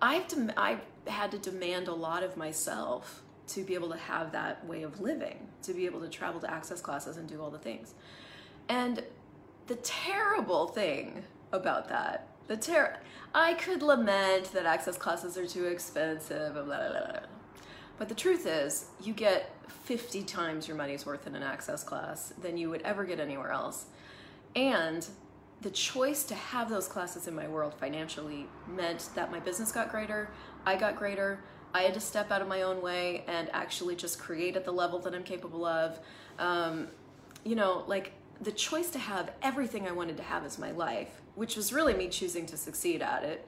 I've 0.00 0.26
to, 0.28 0.52
I've 0.56 0.80
had 1.06 1.30
to 1.32 1.38
demand 1.38 1.88
a 1.88 1.94
lot 1.94 2.22
of 2.22 2.36
myself 2.36 3.22
to 3.48 3.64
be 3.64 3.74
able 3.74 3.90
to 3.90 3.96
have 3.98 4.32
that 4.32 4.64
way 4.66 4.82
of 4.82 5.00
living, 5.00 5.48
to 5.62 5.74
be 5.74 5.84
able 5.86 6.00
to 6.00 6.08
travel 6.08 6.40
to 6.40 6.50
access 6.50 6.80
classes 6.80 7.16
and 7.16 7.28
do 7.28 7.42
all 7.42 7.50
the 7.50 7.58
things. 7.58 7.94
And 8.68 9.02
the 9.66 9.74
terrible 9.76 10.68
thing 10.68 11.24
about 11.52 11.88
that, 11.88 12.28
the 12.46 12.56
ter 12.56 12.98
I 13.34 13.54
could 13.54 13.82
lament 13.82 14.52
that 14.52 14.66
access 14.66 14.96
classes 14.96 15.36
are 15.36 15.46
too 15.46 15.66
expensive, 15.66 16.54
blah, 16.54 16.62
blah, 16.62 16.88
blah, 16.88 17.20
but 18.00 18.08
the 18.08 18.14
truth 18.14 18.46
is, 18.46 18.86
you 19.02 19.12
get 19.12 19.54
50 19.68 20.22
times 20.22 20.66
your 20.66 20.74
money's 20.74 21.04
worth 21.04 21.26
in 21.26 21.34
an 21.34 21.42
access 21.42 21.84
class 21.84 22.32
than 22.40 22.56
you 22.56 22.70
would 22.70 22.80
ever 22.80 23.04
get 23.04 23.20
anywhere 23.20 23.52
else. 23.52 23.84
And 24.56 25.06
the 25.60 25.68
choice 25.68 26.24
to 26.24 26.34
have 26.34 26.70
those 26.70 26.88
classes 26.88 27.28
in 27.28 27.34
my 27.34 27.46
world 27.46 27.74
financially 27.74 28.46
meant 28.66 29.10
that 29.16 29.30
my 29.30 29.38
business 29.38 29.70
got 29.70 29.90
greater, 29.90 30.30
I 30.64 30.76
got 30.76 30.96
greater, 30.96 31.40
I 31.74 31.82
had 31.82 31.92
to 31.92 32.00
step 32.00 32.30
out 32.30 32.40
of 32.40 32.48
my 32.48 32.62
own 32.62 32.80
way 32.80 33.22
and 33.28 33.50
actually 33.52 33.96
just 33.96 34.18
create 34.18 34.56
at 34.56 34.64
the 34.64 34.72
level 34.72 34.98
that 35.00 35.14
I'm 35.14 35.22
capable 35.22 35.66
of. 35.66 36.00
Um, 36.38 36.88
you 37.44 37.54
know, 37.54 37.84
like 37.86 38.12
the 38.40 38.52
choice 38.52 38.88
to 38.92 38.98
have 38.98 39.30
everything 39.42 39.86
I 39.86 39.92
wanted 39.92 40.16
to 40.16 40.22
have 40.22 40.46
as 40.46 40.58
my 40.58 40.70
life, 40.70 41.20
which 41.34 41.54
was 41.54 41.70
really 41.70 41.92
me 41.92 42.08
choosing 42.08 42.46
to 42.46 42.56
succeed 42.56 43.02
at 43.02 43.24
it, 43.24 43.46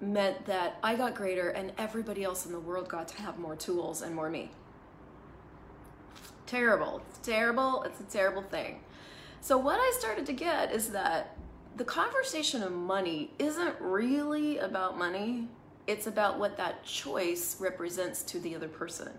meant 0.00 0.46
that 0.46 0.78
I 0.82 0.94
got 0.94 1.14
greater 1.14 1.50
and 1.50 1.72
everybody 1.78 2.24
else 2.24 2.46
in 2.46 2.52
the 2.52 2.60
world 2.60 2.88
got 2.88 3.08
to 3.08 3.22
have 3.22 3.38
more 3.38 3.56
tools 3.56 4.02
and 4.02 4.14
more 4.14 4.30
me. 4.30 4.50
Terrible. 6.46 7.02
It's 7.08 7.18
terrible. 7.18 7.82
It's 7.84 8.00
a 8.00 8.04
terrible 8.04 8.42
thing. 8.42 8.80
So, 9.40 9.56
what 9.56 9.78
I 9.78 9.92
started 9.98 10.26
to 10.26 10.32
get 10.32 10.72
is 10.72 10.90
that 10.90 11.36
the 11.76 11.84
conversation 11.84 12.62
of 12.62 12.72
money 12.72 13.30
isn't 13.38 13.74
really 13.80 14.58
about 14.58 14.98
money, 14.98 15.48
it's 15.86 16.06
about 16.06 16.38
what 16.38 16.56
that 16.56 16.84
choice 16.84 17.56
represents 17.60 18.22
to 18.24 18.40
the 18.40 18.54
other 18.54 18.68
person. 18.68 19.10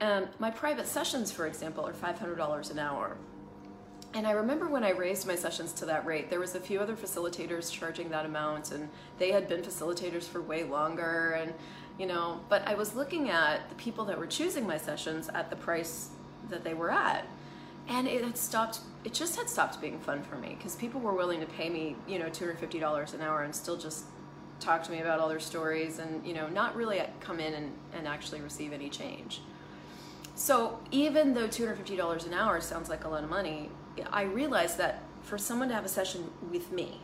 And 0.00 0.28
my 0.38 0.50
private 0.50 0.86
sessions, 0.86 1.32
for 1.32 1.46
example, 1.46 1.86
are 1.86 1.92
$500 1.92 2.70
an 2.70 2.78
hour. 2.78 3.16
And 4.14 4.28
I 4.28 4.30
remember 4.30 4.68
when 4.68 4.84
I 4.84 4.90
raised 4.90 5.26
my 5.26 5.34
sessions 5.34 5.72
to 5.74 5.86
that 5.86 6.06
rate, 6.06 6.30
there 6.30 6.38
was 6.38 6.54
a 6.54 6.60
few 6.60 6.78
other 6.78 6.94
facilitators 6.94 7.70
charging 7.70 8.10
that 8.10 8.24
amount, 8.24 8.70
and 8.70 8.88
they 9.18 9.32
had 9.32 9.48
been 9.48 9.60
facilitators 9.60 10.22
for 10.22 10.40
way 10.40 10.62
longer, 10.62 11.32
and 11.32 11.52
you 11.98 12.06
know. 12.06 12.40
But 12.48 12.66
I 12.66 12.74
was 12.74 12.94
looking 12.94 13.28
at 13.28 13.68
the 13.68 13.74
people 13.74 14.04
that 14.04 14.16
were 14.16 14.28
choosing 14.28 14.68
my 14.68 14.76
sessions 14.76 15.28
at 15.34 15.50
the 15.50 15.56
price 15.56 16.10
that 16.48 16.62
they 16.62 16.74
were 16.74 16.92
at, 16.92 17.26
and 17.88 18.06
it 18.06 18.22
had 18.22 18.38
stopped. 18.38 18.78
It 19.02 19.14
just 19.14 19.34
had 19.34 19.50
stopped 19.50 19.80
being 19.80 19.98
fun 19.98 20.22
for 20.22 20.36
me 20.36 20.54
because 20.56 20.76
people 20.76 21.00
were 21.00 21.14
willing 21.14 21.40
to 21.40 21.46
pay 21.46 21.68
me, 21.68 21.96
you 22.06 22.20
know, 22.20 22.28
two 22.28 22.44
hundred 22.44 22.60
fifty 22.60 22.78
dollars 22.78 23.14
an 23.14 23.20
hour, 23.20 23.42
and 23.42 23.52
still 23.52 23.76
just 23.76 24.04
talk 24.60 24.84
to 24.84 24.92
me 24.92 25.00
about 25.00 25.18
all 25.18 25.28
their 25.28 25.40
stories, 25.40 25.98
and 25.98 26.24
you 26.24 26.34
know, 26.34 26.48
not 26.48 26.76
really 26.76 27.02
come 27.18 27.40
in 27.40 27.52
and, 27.52 27.72
and 27.92 28.06
actually 28.06 28.40
receive 28.40 28.72
any 28.72 28.88
change. 28.88 29.40
So 30.36 30.80
even 30.90 31.34
though 31.34 31.46
$250 31.46 32.26
an 32.26 32.34
hour 32.34 32.60
sounds 32.60 32.88
like 32.88 33.04
a 33.04 33.08
lot 33.08 33.22
of 33.22 33.30
money, 33.30 33.70
I 34.10 34.22
realized 34.22 34.78
that 34.78 35.02
for 35.22 35.38
someone 35.38 35.68
to 35.68 35.74
have 35.74 35.84
a 35.84 35.88
session 35.88 36.30
with 36.50 36.72
me, 36.72 37.00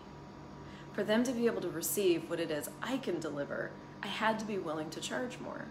for 0.93 1.05
them 1.05 1.25
to 1.25 1.33
be 1.33 1.47
able 1.47 1.61
to 1.63 1.71
receive 1.71 2.29
what 2.29 2.41
it 2.41 2.51
is 2.51 2.69
I 2.83 2.97
can 2.99 3.21
deliver, 3.21 3.71
I 4.03 4.09
had 4.09 4.39
to 4.41 4.45
be 4.45 4.59
willing 4.59 4.91
to 4.91 5.01
charge 5.01 5.39
more. 5.39 5.67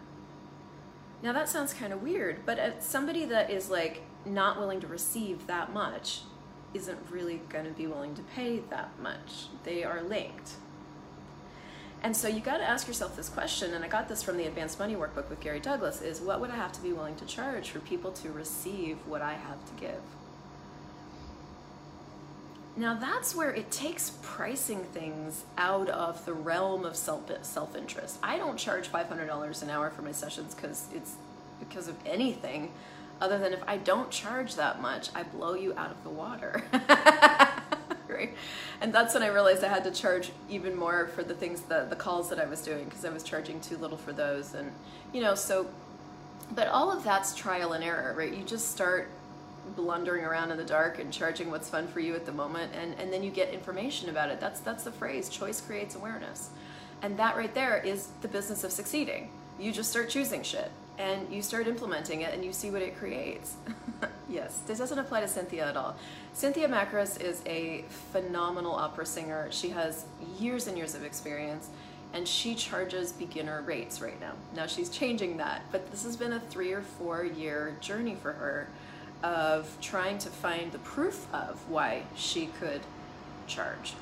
Now 1.22 1.34
that 1.34 1.50
sounds 1.50 1.74
kind 1.74 1.92
of 1.92 2.02
weird, 2.02 2.46
but 2.46 2.82
somebody 2.82 3.26
that 3.26 3.50
is 3.50 3.70
like 3.70 4.04
not 4.26 4.58
willing 4.58 4.80
to 4.82 4.88
receive 4.88 5.48
that 5.48 5.74
much 5.74 6.22
isn't 6.74 7.00
really 7.10 7.42
going 7.50 7.66
to 7.66 7.72
be 7.72 7.88
willing 7.88 8.16
to 8.16 8.22
pay 8.22 8.60
that 8.70 8.92
much. 9.02 9.48
They 9.64 9.84
are 9.84 10.02
linked. 10.02 10.54
And 12.02 12.16
so 12.16 12.30
you 12.30 12.40
got 12.40 12.60
to 12.60 12.64
ask 12.64 12.88
yourself 12.88 13.18
this 13.18 13.28
question, 13.28 13.74
and 13.74 13.84
I 13.84 13.90
got 13.90 14.08
this 14.08 14.24
from 14.24 14.38
the 14.38 14.46
Advanced 14.46 14.80
Money 14.80 14.96
Workbook 14.96 15.30
with 15.30 15.42
Gary 15.42 15.60
Douglas, 15.60 16.02
is 16.02 16.22
what 16.22 16.40
would 16.40 16.50
I 16.50 16.56
have 16.56 16.72
to 16.74 16.82
be 16.82 16.94
willing 16.94 17.16
to 17.18 17.26
charge 17.26 17.72
for 17.72 17.80
people 17.80 18.12
to 18.14 18.32
receive 18.32 18.98
what 19.06 19.22
I 19.22 19.34
have 19.34 19.66
to 19.66 19.74
give? 19.74 20.02
Now 22.80 22.94
that's 22.94 23.36
where 23.36 23.54
it 23.54 23.72
takes 23.72 24.14
pricing 24.22 24.86
things 24.86 25.44
out 25.58 25.90
of 25.90 26.24
the 26.24 26.32
realm 26.32 26.86
of 26.86 26.96
self 26.96 27.76
interest. 27.76 28.18
I 28.24 28.38
don't 28.38 28.56
charge 28.56 28.88
five 28.88 29.10
hundred 29.10 29.28
dollars 29.28 29.62
an 29.62 29.70
hour 29.70 29.90
for 29.90 30.02
my 30.02 30.14
sessions 30.14 30.56
because 30.56 30.88
it's 30.94 31.16
because 31.60 31.90
of 31.90 31.98
anything, 32.06 32.72
other 33.20 33.38
than 33.38 33.52
if 33.52 33.62
I 33.68 33.76
don't 33.76 34.10
charge 34.10 34.56
that 34.56 34.82
much, 34.82 35.10
I 35.14 35.24
blow 35.24 35.56
you 35.56 35.74
out 35.76 35.92
of 35.92 36.02
the 36.06 36.10
water. 36.10 36.64
right? 38.08 38.34
And 38.80 38.94
that's 38.94 39.14
when 39.14 39.24
I 39.24 39.28
realized 39.28 39.62
I 39.62 39.68
had 39.68 39.84
to 39.84 39.92
charge 39.92 40.32
even 40.50 40.74
more 40.78 41.08
for 41.08 41.22
the 41.22 41.34
things 41.34 41.60
that 41.64 41.90
the 41.90 41.98
calls 41.98 42.30
that 42.30 42.40
I 42.40 42.46
was 42.46 42.62
doing 42.62 42.86
because 42.86 43.04
I 43.04 43.10
was 43.10 43.24
charging 43.24 43.60
too 43.60 43.76
little 43.76 43.98
for 43.98 44.14
those, 44.14 44.54
and 44.54 44.72
you 45.12 45.20
know 45.20 45.36
so. 45.36 45.68
But 46.56 46.70
all 46.70 46.94
of 46.94 47.04
that's 47.04 47.36
trial 47.36 47.74
and 47.74 47.84
error, 47.84 48.16
right? 48.18 48.34
You 48.34 48.46
just 48.46 48.72
start 48.72 49.10
blundering 49.76 50.26
around 50.26 50.52
in 50.52 50.58
the 50.58 50.64
dark 50.64 51.00
and 51.00 51.12
charging 51.12 51.52
what's 51.52 51.70
fun 51.70 51.88
for 51.88 52.00
you 52.00 52.16
at 52.16 52.26
the 52.26 52.32
moment 52.32 52.72
and, 52.74 52.94
and 53.00 53.12
then 53.12 53.24
you 53.24 53.32
get 53.32 53.54
information 53.54 54.10
about 54.10 54.30
it. 54.30 54.40
That's 54.40 54.60
that's 54.60 54.84
the 54.84 54.92
phrase 54.92 55.30
choice 55.30 55.62
creates 55.62 55.96
awareness. 55.96 56.50
And 57.02 57.18
that 57.18 57.38
right 57.38 57.54
there 57.54 57.78
is 57.78 58.10
the 58.22 58.28
business 58.28 58.64
of 58.64 58.72
succeeding. 58.72 59.32
You 59.58 59.72
just 59.72 59.90
start 59.90 60.10
choosing 60.10 60.44
shit 60.44 60.72
and 60.98 61.32
you 61.34 61.42
start 61.42 61.68
implementing 61.68 62.22
it 62.22 62.34
and 62.34 62.44
you 62.44 62.52
see 62.52 62.72
what 62.72 62.82
it 62.82 62.98
creates. 62.98 63.56
Yes 64.30 64.62
this 64.68 64.78
doesn't 64.78 65.00
apply 65.00 65.22
to 65.22 65.28
cynthia 65.28 65.68
at 65.68 65.76
all. 65.76 65.96
Cynthia 66.34 66.68
macros 66.68 67.20
is 67.20 67.42
a 67.48 67.84
phenomenal 68.12 68.74
opera 68.74 69.06
singer. 69.06 69.48
She 69.50 69.70
has 69.70 70.06
years 70.38 70.68
and 70.68 70.78
years 70.78 70.94
of 70.94 71.04
experience 71.04 71.70
and 72.14 72.28
she 72.28 72.54
charges 72.54 73.12
beginner 73.12 73.62
rates 73.64 74.02
right 74.02 74.20
now. 74.20 74.34
Now 74.56 74.68
she's 74.68 74.90
changing 74.90 75.38
that 75.38 75.64
but 75.72 75.90
this 75.90 76.04
has 76.04 76.16
been 76.16 76.34
a 76.34 76.40
three 76.40 76.72
or 76.72 76.82
four 76.82 77.26
year 77.26 77.76
journey 77.82 78.16
for 78.16 78.34
her 78.34 78.68
of 79.24 79.78
trying 79.82 80.18
to 80.20 80.30
find 80.30 80.72
the 80.72 80.80
proof 80.80 81.28
of 81.34 81.70
why 81.70 82.04
she 82.16 82.48
could 82.48 82.82
charge. 83.48 83.94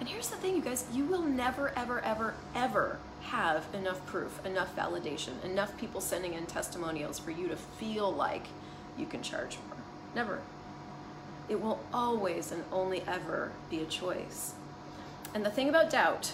And 0.00 0.08
here's 0.08 0.28
the 0.28 0.36
thing, 0.36 0.56
you 0.56 0.62
guys, 0.62 0.84
you 0.92 1.04
will 1.04 1.22
never, 1.22 1.72
ever, 1.76 2.00
ever, 2.00 2.34
ever 2.54 2.98
have 3.22 3.66
enough 3.72 4.04
proof, 4.04 4.44
enough 4.44 4.74
validation, 4.74 5.42
enough 5.44 5.76
people 5.78 6.00
sending 6.00 6.34
in 6.34 6.46
testimonials 6.46 7.18
for 7.18 7.30
you 7.30 7.48
to 7.48 7.56
feel 7.56 8.12
like 8.12 8.48
you 8.98 9.06
can 9.06 9.22
charge 9.22 9.58
more. 9.68 9.78
Never. 10.14 10.40
It 11.48 11.60
will 11.60 11.80
always 11.94 12.50
and 12.50 12.64
only 12.72 13.02
ever 13.06 13.52
be 13.70 13.80
a 13.80 13.86
choice. 13.86 14.54
And 15.34 15.44
the 15.46 15.50
thing 15.50 15.68
about 15.68 15.90
doubt 15.90 16.32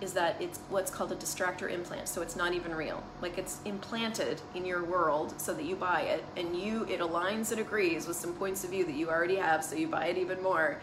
is 0.00 0.12
that 0.12 0.40
it's 0.40 0.58
what's 0.68 0.90
called 0.90 1.10
a 1.10 1.16
distractor 1.16 1.70
implant 1.70 2.08
so 2.08 2.22
it's 2.22 2.36
not 2.36 2.54
even 2.54 2.74
real. 2.74 3.02
Like 3.20 3.36
it's 3.38 3.58
implanted 3.64 4.40
in 4.54 4.64
your 4.64 4.84
world 4.84 5.40
so 5.40 5.52
that 5.54 5.64
you 5.64 5.76
buy 5.76 6.02
it 6.02 6.24
and 6.36 6.56
you 6.56 6.84
it 6.84 7.00
aligns 7.00 7.50
and 7.50 7.60
agrees 7.60 8.06
with 8.06 8.16
some 8.16 8.32
points 8.34 8.64
of 8.64 8.70
view 8.70 8.84
that 8.84 8.94
you 8.94 9.08
already 9.08 9.36
have 9.36 9.64
so 9.64 9.74
you 9.74 9.88
buy 9.88 10.06
it 10.06 10.18
even 10.18 10.42
more 10.42 10.80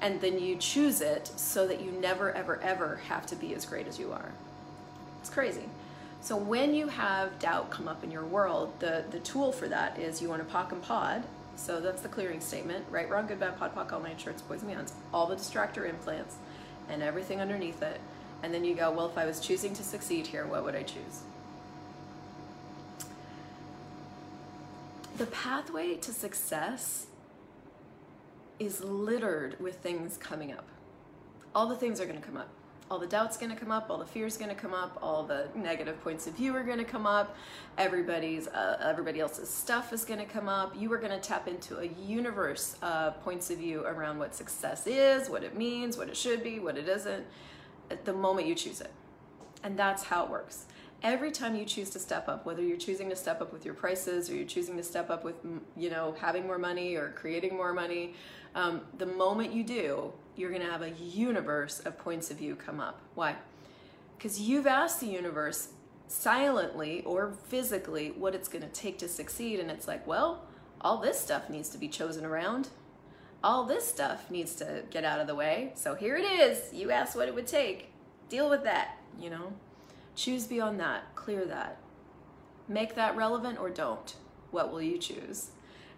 and 0.00 0.20
then 0.20 0.38
you 0.38 0.56
choose 0.56 1.00
it 1.00 1.30
so 1.36 1.66
that 1.66 1.80
you 1.80 1.92
never 1.92 2.32
ever 2.32 2.60
ever 2.62 3.00
have 3.08 3.24
to 3.26 3.36
be 3.36 3.54
as 3.54 3.64
great 3.64 3.86
as 3.86 3.98
you 3.98 4.12
are. 4.12 4.32
It's 5.20 5.30
crazy. 5.30 5.68
So 6.20 6.36
when 6.36 6.74
you 6.74 6.88
have 6.88 7.38
doubt 7.38 7.70
come 7.70 7.86
up 7.86 8.02
in 8.02 8.10
your 8.10 8.24
world 8.24 8.72
the 8.80 9.04
the 9.10 9.20
tool 9.20 9.52
for 9.52 9.68
that 9.68 9.98
is 9.98 10.20
you 10.20 10.28
want 10.28 10.46
to 10.46 10.54
POC 10.54 10.72
and 10.72 10.82
POD. 10.82 11.24
So 11.54 11.80
that's 11.80 12.02
the 12.02 12.08
clearing 12.08 12.40
statement. 12.40 12.84
Right 12.90 13.08
wrong 13.08 13.28
good 13.28 13.38
bad 13.38 13.58
POD 13.58 13.76
POC 13.76 13.92
all 13.92 14.00
nine 14.00 14.18
shorts 14.18 14.42
boys 14.42 14.62
and 14.62 14.72
beyonds 14.72 14.90
all 15.14 15.28
the 15.28 15.36
distractor 15.36 15.88
implants 15.88 16.34
and 16.88 17.00
everything 17.02 17.40
underneath 17.40 17.80
it 17.82 18.00
and 18.46 18.54
then 18.54 18.64
you 18.64 18.76
go, 18.76 18.92
well, 18.92 19.08
if 19.08 19.18
I 19.18 19.26
was 19.26 19.40
choosing 19.40 19.74
to 19.74 19.82
succeed 19.82 20.24
here, 20.24 20.46
what 20.46 20.62
would 20.64 20.76
I 20.76 20.84
choose? 20.84 21.22
The 25.16 25.26
pathway 25.26 25.96
to 25.96 26.12
success 26.12 27.06
is 28.60 28.84
littered 28.84 29.58
with 29.58 29.78
things 29.80 30.16
coming 30.16 30.52
up. 30.52 30.68
All 31.56 31.66
the 31.66 31.74
things 31.74 32.00
are 32.00 32.06
going 32.06 32.20
to 32.20 32.24
come 32.24 32.36
up. 32.36 32.48
All 32.88 33.00
the 33.00 33.08
doubts 33.08 33.36
going 33.36 33.50
to 33.50 33.58
come 33.58 33.72
up, 33.72 33.90
all 33.90 33.98
the 33.98 34.06
fears 34.06 34.36
going 34.36 34.50
to 34.50 34.54
come 34.54 34.72
up, 34.72 34.96
all 35.02 35.24
the 35.24 35.48
negative 35.56 36.00
points 36.04 36.28
of 36.28 36.34
view 36.34 36.54
are 36.54 36.62
going 36.62 36.78
to 36.78 36.84
come 36.84 37.04
up. 37.04 37.34
Everybody's 37.78 38.46
uh, 38.46 38.78
everybody 38.80 39.18
else's 39.18 39.48
stuff 39.48 39.92
is 39.92 40.04
going 40.04 40.20
to 40.20 40.24
come 40.24 40.48
up. 40.48 40.72
You 40.78 40.92
are 40.92 40.98
going 40.98 41.10
to 41.10 41.18
tap 41.18 41.48
into 41.48 41.78
a 41.78 41.86
universe 41.86 42.76
of 42.80 43.20
points 43.24 43.50
of 43.50 43.58
view 43.58 43.84
around 43.84 44.20
what 44.20 44.36
success 44.36 44.86
is, 44.86 45.28
what 45.28 45.42
it 45.42 45.56
means, 45.56 45.98
what 45.98 46.08
it 46.08 46.16
should 46.16 46.44
be, 46.44 46.60
what 46.60 46.78
it 46.78 46.86
isn't 46.86 47.26
the 48.04 48.12
moment 48.12 48.46
you 48.46 48.54
choose 48.54 48.80
it. 48.80 48.90
And 49.62 49.78
that's 49.78 50.04
how 50.04 50.24
it 50.24 50.30
works. 50.30 50.66
Every 51.02 51.30
time 51.30 51.54
you 51.54 51.64
choose 51.64 51.90
to 51.90 51.98
step 51.98 52.28
up, 52.28 52.46
whether 52.46 52.62
you're 52.62 52.78
choosing 52.78 53.10
to 53.10 53.16
step 53.16 53.40
up 53.40 53.52
with 53.52 53.64
your 53.64 53.74
prices 53.74 54.30
or 54.30 54.34
you're 54.34 54.46
choosing 54.46 54.76
to 54.76 54.82
step 54.82 55.10
up 55.10 55.24
with, 55.24 55.36
you 55.76 55.90
know, 55.90 56.14
having 56.20 56.46
more 56.46 56.58
money 56.58 56.96
or 56.96 57.10
creating 57.10 57.56
more 57.56 57.72
money, 57.72 58.14
um, 58.54 58.80
the 58.96 59.06
moment 59.06 59.52
you 59.52 59.62
do, 59.62 60.12
you're 60.36 60.50
going 60.50 60.62
to 60.62 60.70
have 60.70 60.82
a 60.82 60.90
universe 60.90 61.80
of 61.80 61.98
points 61.98 62.30
of 62.30 62.38
view 62.38 62.56
come 62.56 62.80
up. 62.80 63.00
Why? 63.14 63.36
Because 64.16 64.40
you've 64.40 64.66
asked 64.66 65.00
the 65.00 65.06
universe 65.06 65.68
silently 66.08 67.02
or 67.04 67.32
physically 67.48 68.12
what 68.16 68.34
it's 68.34 68.48
going 68.48 68.62
to 68.62 68.70
take 68.70 68.98
to 68.98 69.08
succeed. 69.08 69.60
And 69.60 69.70
it's 69.70 69.86
like, 69.86 70.06
well, 70.06 70.46
all 70.80 70.98
this 70.98 71.20
stuff 71.20 71.50
needs 71.50 71.68
to 71.70 71.78
be 71.78 71.88
chosen 71.88 72.24
around 72.24 72.68
all 73.46 73.62
this 73.62 73.86
stuff 73.86 74.28
needs 74.28 74.56
to 74.56 74.82
get 74.90 75.04
out 75.04 75.20
of 75.20 75.28
the 75.28 75.34
way. 75.34 75.70
So 75.76 75.94
here 75.94 76.16
it 76.16 76.24
is. 76.24 76.72
You 76.72 76.90
asked 76.90 77.14
what 77.14 77.28
it 77.28 77.34
would 77.36 77.46
take. 77.46 77.92
Deal 78.28 78.50
with 78.50 78.64
that, 78.64 78.98
you 79.20 79.30
know? 79.30 79.52
Choose 80.16 80.48
beyond 80.48 80.80
that, 80.80 81.14
clear 81.14 81.44
that. 81.44 81.78
Make 82.66 82.96
that 82.96 83.14
relevant 83.14 83.60
or 83.60 83.70
don't. 83.70 84.16
What 84.50 84.72
will 84.72 84.82
you 84.82 84.98
choose? 84.98 85.50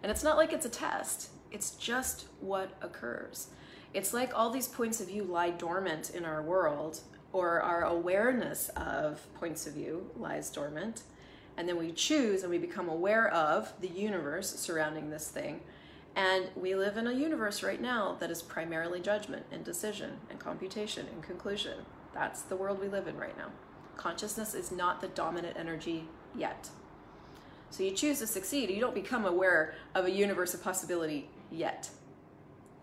And 0.03 0.11
it's 0.11 0.23
not 0.23 0.37
like 0.37 0.53
it's 0.53 0.67
a 0.67 0.69
test, 0.69 1.31
it's 1.51 1.71
just 1.71 2.27
what 2.39 2.69
occurs. 2.83 3.47
It's 3.95 4.13
like 4.13 4.31
all 4.37 4.51
these 4.51 4.67
points 4.67 5.01
of 5.01 5.07
view 5.07 5.23
lie 5.23 5.49
dormant 5.49 6.11
in 6.11 6.25
our 6.25 6.43
world, 6.43 6.99
or 7.33 7.63
our 7.63 7.83
awareness 7.83 8.69
of 8.75 9.25
points 9.33 9.65
of 9.65 9.73
view 9.73 10.11
lies 10.15 10.51
dormant. 10.51 11.01
And 11.57 11.67
then 11.67 11.77
we 11.77 11.93
choose 11.93 12.43
and 12.43 12.51
we 12.51 12.59
become 12.59 12.89
aware 12.89 13.27
of 13.27 13.73
the 13.81 13.89
universe 13.89 14.53
surrounding 14.59 15.09
this 15.09 15.29
thing. 15.29 15.61
And 16.19 16.49
we 16.53 16.75
live 16.75 16.97
in 16.97 17.07
a 17.07 17.13
universe 17.13 17.63
right 17.63 17.79
now 17.79 18.17
that 18.19 18.29
is 18.29 18.41
primarily 18.41 18.99
judgment 18.99 19.45
and 19.53 19.63
decision 19.63 20.17
and 20.29 20.37
computation 20.37 21.07
and 21.07 21.23
conclusion. 21.23 21.85
That's 22.13 22.41
the 22.41 22.57
world 22.57 22.81
we 22.81 22.89
live 22.89 23.07
in 23.07 23.15
right 23.15 23.37
now. 23.37 23.51
Consciousness 23.95 24.53
is 24.53 24.69
not 24.69 24.99
the 24.99 25.07
dominant 25.07 25.55
energy 25.57 26.09
yet. 26.35 26.71
So 27.69 27.83
you 27.83 27.91
choose 27.91 28.19
to 28.19 28.27
succeed. 28.27 28.69
You 28.69 28.81
don't 28.81 28.93
become 28.93 29.23
aware 29.23 29.75
of 29.95 30.03
a 30.03 30.11
universe 30.11 30.53
of 30.53 30.61
possibility 30.61 31.29
yet. 31.49 31.89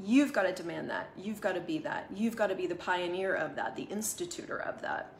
You've 0.02 0.32
got 0.32 0.44
to 0.44 0.54
demand 0.54 0.88
that. 0.88 1.10
You've 1.14 1.42
got 1.42 1.56
to 1.56 1.60
be 1.60 1.76
that. 1.80 2.06
You've 2.14 2.36
got 2.36 2.46
to 2.46 2.54
be 2.54 2.66
the 2.66 2.74
pioneer 2.74 3.34
of 3.34 3.54
that, 3.56 3.76
the 3.76 3.82
institutor 3.82 4.56
of 4.56 4.80
that. 4.80 5.12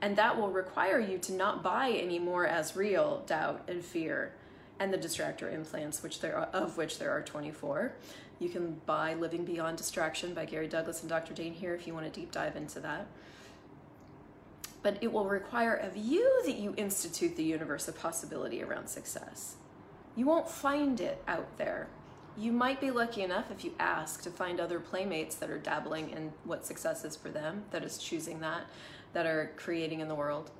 And 0.00 0.14
that 0.14 0.40
will 0.40 0.50
require 0.50 1.00
you 1.00 1.18
to 1.18 1.32
not 1.32 1.64
buy 1.64 1.90
anymore 1.90 2.46
as 2.46 2.76
real 2.76 3.24
doubt 3.26 3.62
and 3.66 3.84
fear 3.84 4.32
and 4.80 4.92
the 4.92 4.98
distractor 4.98 5.52
implants, 5.52 6.02
which 6.02 6.20
there 6.20 6.36
are, 6.36 6.48
of 6.52 6.76
which 6.76 6.98
there 6.98 7.10
are 7.10 7.22
24. 7.22 7.92
You 8.40 8.48
can 8.48 8.80
buy 8.86 9.14
Living 9.14 9.44
Beyond 9.44 9.78
Distraction 9.78 10.34
by 10.34 10.44
Gary 10.44 10.66
Douglas 10.66 11.00
and 11.00 11.08
Dr. 11.08 11.34
Dain 11.34 11.54
Heer 11.54 11.74
if 11.74 11.86
you 11.86 11.94
want 11.94 12.12
to 12.12 12.20
deep 12.20 12.32
dive 12.32 12.56
into 12.56 12.80
that. 12.80 13.06
But 14.82 14.98
it 15.00 15.12
will 15.12 15.24
require 15.24 15.74
of 15.74 15.96
you 15.96 16.42
that 16.44 16.56
you 16.56 16.74
institute 16.76 17.36
the 17.36 17.44
universe 17.44 17.88
of 17.88 17.98
possibility 17.98 18.62
around 18.62 18.88
success. 18.88 19.54
You 20.16 20.26
won't 20.26 20.48
find 20.48 21.00
it 21.00 21.22
out 21.26 21.56
there. 21.56 21.88
You 22.36 22.52
might 22.52 22.80
be 22.80 22.90
lucky 22.90 23.22
enough 23.22 23.50
if 23.50 23.64
you 23.64 23.74
ask 23.78 24.22
to 24.22 24.30
find 24.30 24.60
other 24.60 24.80
playmates 24.80 25.36
that 25.36 25.50
are 25.50 25.58
dabbling 25.58 26.10
in 26.10 26.32
what 26.42 26.66
success 26.66 27.04
is 27.04 27.16
for 27.16 27.28
them, 27.28 27.64
that 27.70 27.84
is 27.84 27.96
choosing 27.96 28.40
that, 28.40 28.64
that 29.12 29.24
are 29.24 29.52
creating 29.56 30.00
in 30.00 30.08
the 30.08 30.14
world. 30.14 30.50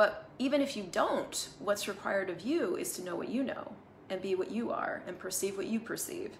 But 0.00 0.30
even 0.38 0.62
if 0.62 0.78
you 0.78 0.84
don't, 0.90 1.50
what's 1.58 1.86
required 1.86 2.30
of 2.30 2.40
you 2.40 2.74
is 2.74 2.94
to 2.94 3.04
know 3.04 3.14
what 3.14 3.28
you 3.28 3.42
know 3.42 3.72
and 4.08 4.22
be 4.22 4.34
what 4.34 4.50
you 4.50 4.70
are 4.70 5.02
and 5.06 5.18
perceive 5.18 5.58
what 5.58 5.66
you 5.66 5.78
perceive. 5.78 6.38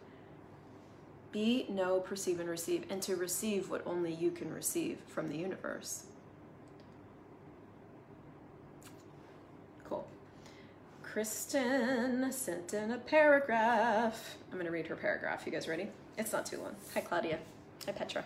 Be, 1.31 1.67
know, 1.69 2.01
perceive, 2.01 2.41
and 2.41 2.49
receive, 2.49 2.87
and 2.89 3.03
to 3.03 3.17
receive 3.17 3.69
what 3.69 3.87
only 3.87 4.15
you 4.15 4.31
can 4.31 4.51
receive 4.51 4.97
from 5.09 5.29
the 5.29 5.37
universe. 5.37 6.05
Cool. 9.85 10.09
Kristen 11.03 12.33
sent 12.33 12.73
in 12.73 12.91
a 12.93 12.97
paragraph. 12.97 14.37
I'm 14.51 14.55
going 14.55 14.65
to 14.65 14.73
read 14.73 14.87
her 14.87 14.97
paragraph. 14.97 15.43
You 15.45 15.53
guys 15.53 15.69
ready? 15.69 15.89
It's 16.17 16.33
not 16.33 16.47
too 16.47 16.63
long. 16.63 16.77
Hi, 16.95 17.03
Claudia. 17.03 17.41
Hi, 17.85 17.93
Petra. 17.93 18.25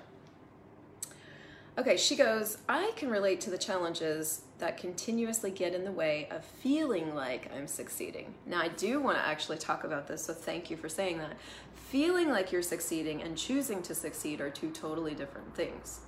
Okay, 1.76 1.96
she 1.96 2.14
goes, 2.14 2.58
I 2.68 2.92
can 2.94 3.10
relate 3.10 3.40
to 3.40 3.50
the 3.50 3.58
challenges 3.58 4.42
that 4.64 4.78
continuously 4.78 5.50
get 5.50 5.74
in 5.74 5.84
the 5.84 5.92
way 5.92 6.26
of 6.30 6.42
feeling 6.42 7.14
like 7.14 7.50
I'm 7.54 7.66
succeeding. 7.66 8.32
Now, 8.46 8.62
I 8.62 8.68
do 8.68 8.98
want 8.98 9.18
to 9.18 9.22
actually 9.22 9.58
talk 9.58 9.84
about 9.84 10.08
this, 10.08 10.24
so 10.24 10.32
thank 10.32 10.70
you 10.70 10.78
for 10.78 10.88
saying 10.88 11.18
that. 11.18 11.36
Feeling 11.74 12.30
like 12.30 12.50
you're 12.50 12.62
succeeding 12.62 13.22
and 13.22 13.36
choosing 13.36 13.82
to 13.82 13.94
succeed 13.94 14.40
are 14.40 14.48
two 14.48 14.70
totally 14.70 15.14
different 15.14 15.54
things. 15.54 16.00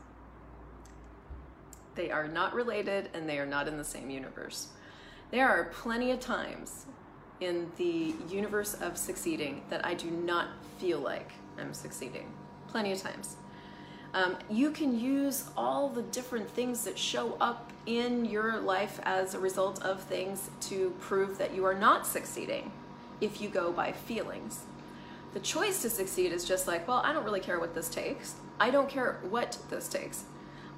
They 1.97 2.11
are 2.11 2.27
not 2.27 2.55
related 2.55 3.11
and 3.13 3.29
they 3.29 3.39
are 3.39 3.45
not 3.45 3.69
in 3.69 3.77
the 3.77 3.85
same 3.85 4.09
universe. 4.09 4.69
There 5.31 5.47
are 5.47 5.65
plenty 5.65 6.11
of 6.11 6.21
times 6.21 6.87
in 7.41 7.71
the 7.77 8.15
universe 8.31 8.73
of 8.73 8.97
succeeding 8.97 9.65
that 9.69 9.85
I 9.85 9.93
do 9.93 10.11
not 10.11 10.49
feel 10.79 11.01
like 11.01 11.33
I'm 11.59 11.75
succeeding. 11.75 12.33
Plenty 12.69 12.93
of 12.93 13.03
times. 13.03 13.37
Um, 14.17 14.39
you 14.49 14.71
can 14.71 14.99
use 14.99 15.51
all 15.59 15.91
the 15.91 16.01
different 16.01 16.49
things 16.49 16.85
that 16.85 16.99
show 16.99 17.37
up 17.39 17.71
in 17.85 18.25
your 18.25 18.59
life 18.61 18.99
as 19.03 19.35
a 19.35 19.39
result 19.39 19.83
of 19.83 20.01
things 20.01 20.49
to 20.63 20.95
prove 21.01 21.37
that 21.37 21.55
you 21.55 21.67
are 21.67 21.75
not 21.75 22.07
succeeding 22.07 22.73
if 23.21 23.43
you 23.43 23.51
go 23.51 23.71
by 23.73 23.93
feelings. 23.93 24.65
The 25.35 25.41
choice 25.41 25.83
to 25.83 25.91
succeed 25.91 26.33
is 26.33 26.47
just 26.47 26.67
like, 26.67 26.89
well, 26.89 27.03
I 27.05 27.13
don't 27.13 27.25
really 27.25 27.41
care 27.41 27.61
what 27.61 27.75
this 27.75 27.91
takes. 27.91 28.37
I 28.59 28.71
don't 28.71 28.89
care 28.89 29.19
what 29.29 29.59
this 29.69 29.87
takes. 29.87 30.25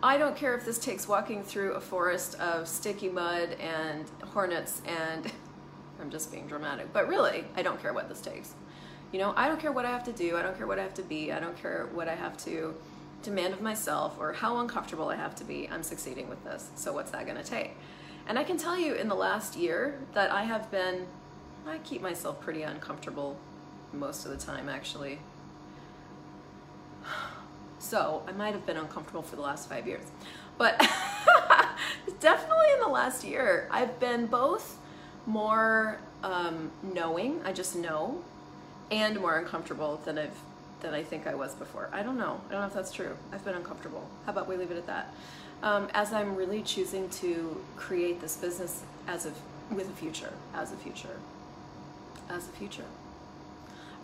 I 0.03 0.18
don't 0.18 0.35
care 0.35 0.57
if 0.57 0.64
this 0.64 0.81
takes 0.81 1.07
walking 1.07 1.44
through 1.44 1.74
a 1.74 1.81
forest 1.81 2.35
of 2.40 2.66
sticky 2.66 3.09
mud 3.09 3.51
and 3.61 4.05
hornets 4.33 4.83
and 4.85 5.31
I'm 6.01 6.11
just 6.11 6.33
being 6.33 6.48
dramatic, 6.48 6.92
but 6.92 7.07
really, 7.07 7.44
I 7.55 7.62
don't 7.62 7.81
care 7.81 7.92
what 7.92 8.09
this 8.09 8.20
takes. 8.20 8.55
You 9.12 9.20
know, 9.20 9.33
I 9.37 9.46
don't 9.46 9.61
care 9.61 9.70
what 9.70 9.85
I 9.85 9.90
have 9.90 10.03
to 10.05 10.12
do. 10.12 10.37
I 10.37 10.42
don't 10.42 10.59
care 10.59 10.66
what 10.66 10.81
I 10.81 10.83
have 10.83 10.94
to 10.94 11.03
be. 11.03 11.31
I 11.31 11.38
don't 11.38 11.57
care 11.57 11.88
what 11.92 12.09
I 12.09 12.16
have 12.16 12.37
to 12.38 12.74
demand 13.23 13.55
of 13.55 13.61
myself 13.61 14.17
or 14.19 14.33
how 14.33 14.59
uncomfortable 14.59 15.09
I 15.09 15.17
have 15.17 15.35
to 15.37 15.45
be, 15.45 15.69
I'm 15.71 15.83
succeeding 15.83 16.29
with 16.29 16.43
this. 16.45 16.71
So 16.77 16.93
what's 16.93 17.11
that 17.11 17.27
going 17.27 17.37
to 17.37 17.45
take? 17.45 17.77
And 18.27 18.39
I 18.39 18.45
can 18.45 18.57
tell 18.57 18.79
you 18.79 18.95
in 18.95 19.09
the 19.09 19.15
last 19.15 19.57
year 19.57 19.99
that 20.15 20.31
I 20.31 20.45
have 20.45 20.71
been, 20.71 21.07
I 21.67 21.79
keep 21.79 22.03
myself 22.03 22.41
pretty 22.41 22.63
uncomfortable 22.63 23.39
most 23.93 24.25
of 24.25 24.31
the 24.31 24.39
time 24.39 24.69
actually. 24.69 25.19
So 27.81 28.25
I 28.27 28.33
might 28.33 28.55
have 28.55 28.67
been 28.67 28.77
uncomfortable 28.77 29.23
for 29.23 29.37
the 29.37 29.43
last 29.43 29.69
five 29.69 29.87
years. 29.87 30.05
But 30.59 30.79
definitely 32.21 32.67
in 32.75 32.81
the 32.81 32.89
last 32.89 33.23
year, 33.23 33.69
I've 33.71 34.01
been 34.01 34.27
both 34.27 34.79
more 35.27 36.01
um, 36.25 36.73
knowing, 36.83 37.41
I 37.45 37.53
just 37.53 37.77
know, 37.77 38.23
and 38.91 39.21
more 39.21 39.39
uncomfortable 39.39 40.01
than 40.05 40.19
I've 40.19 40.39
than 40.81 40.95
I 40.95 41.03
think 41.03 41.27
I 41.27 41.35
was 41.35 41.55
before. 41.55 41.88
I 41.93 42.03
don't 42.03 42.19
know. 42.19 42.41
I 42.49 42.53
don't 42.53 42.61
know 42.61 42.67
if 42.67 42.75
that's 42.75 42.93
true. 42.93 43.17
I've 43.33 43.45
been 43.45 43.55
uncomfortable. 43.55 44.09
How 44.27 44.33
about 44.33 44.49
we 44.49 44.57
leave 44.57 44.71
it 44.71 44.77
at 44.77 44.87
that? 44.87 45.12
Um, 45.62 45.88
as 45.93 46.12
I'm 46.12 46.37
really 46.37 46.62
choosing 46.62 47.09
to 47.11 47.61
create 47.77 48.21
this 48.21 48.37
business 48.37 48.83
as 49.07 49.27
a 49.27 49.33
with 49.71 49.88
a 49.88 49.93
future, 49.93 50.33
as 50.55 50.73
a 50.73 50.77
future, 50.77 51.19
as 52.31 52.49
a 52.49 52.53
future. 52.53 52.85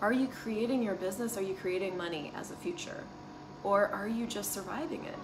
Are 0.00 0.12
you 0.12 0.26
creating 0.26 0.82
your 0.82 0.94
business? 0.94 1.37
Are 1.38 1.42
you 1.42 1.54
creating 1.54 1.96
money 1.96 2.32
as 2.37 2.50
a 2.50 2.56
future? 2.56 3.04
Or 3.62 3.88
are 3.88 4.08
you 4.08 4.26
just 4.26 4.52
surviving 4.52 5.04
it? 5.04 5.16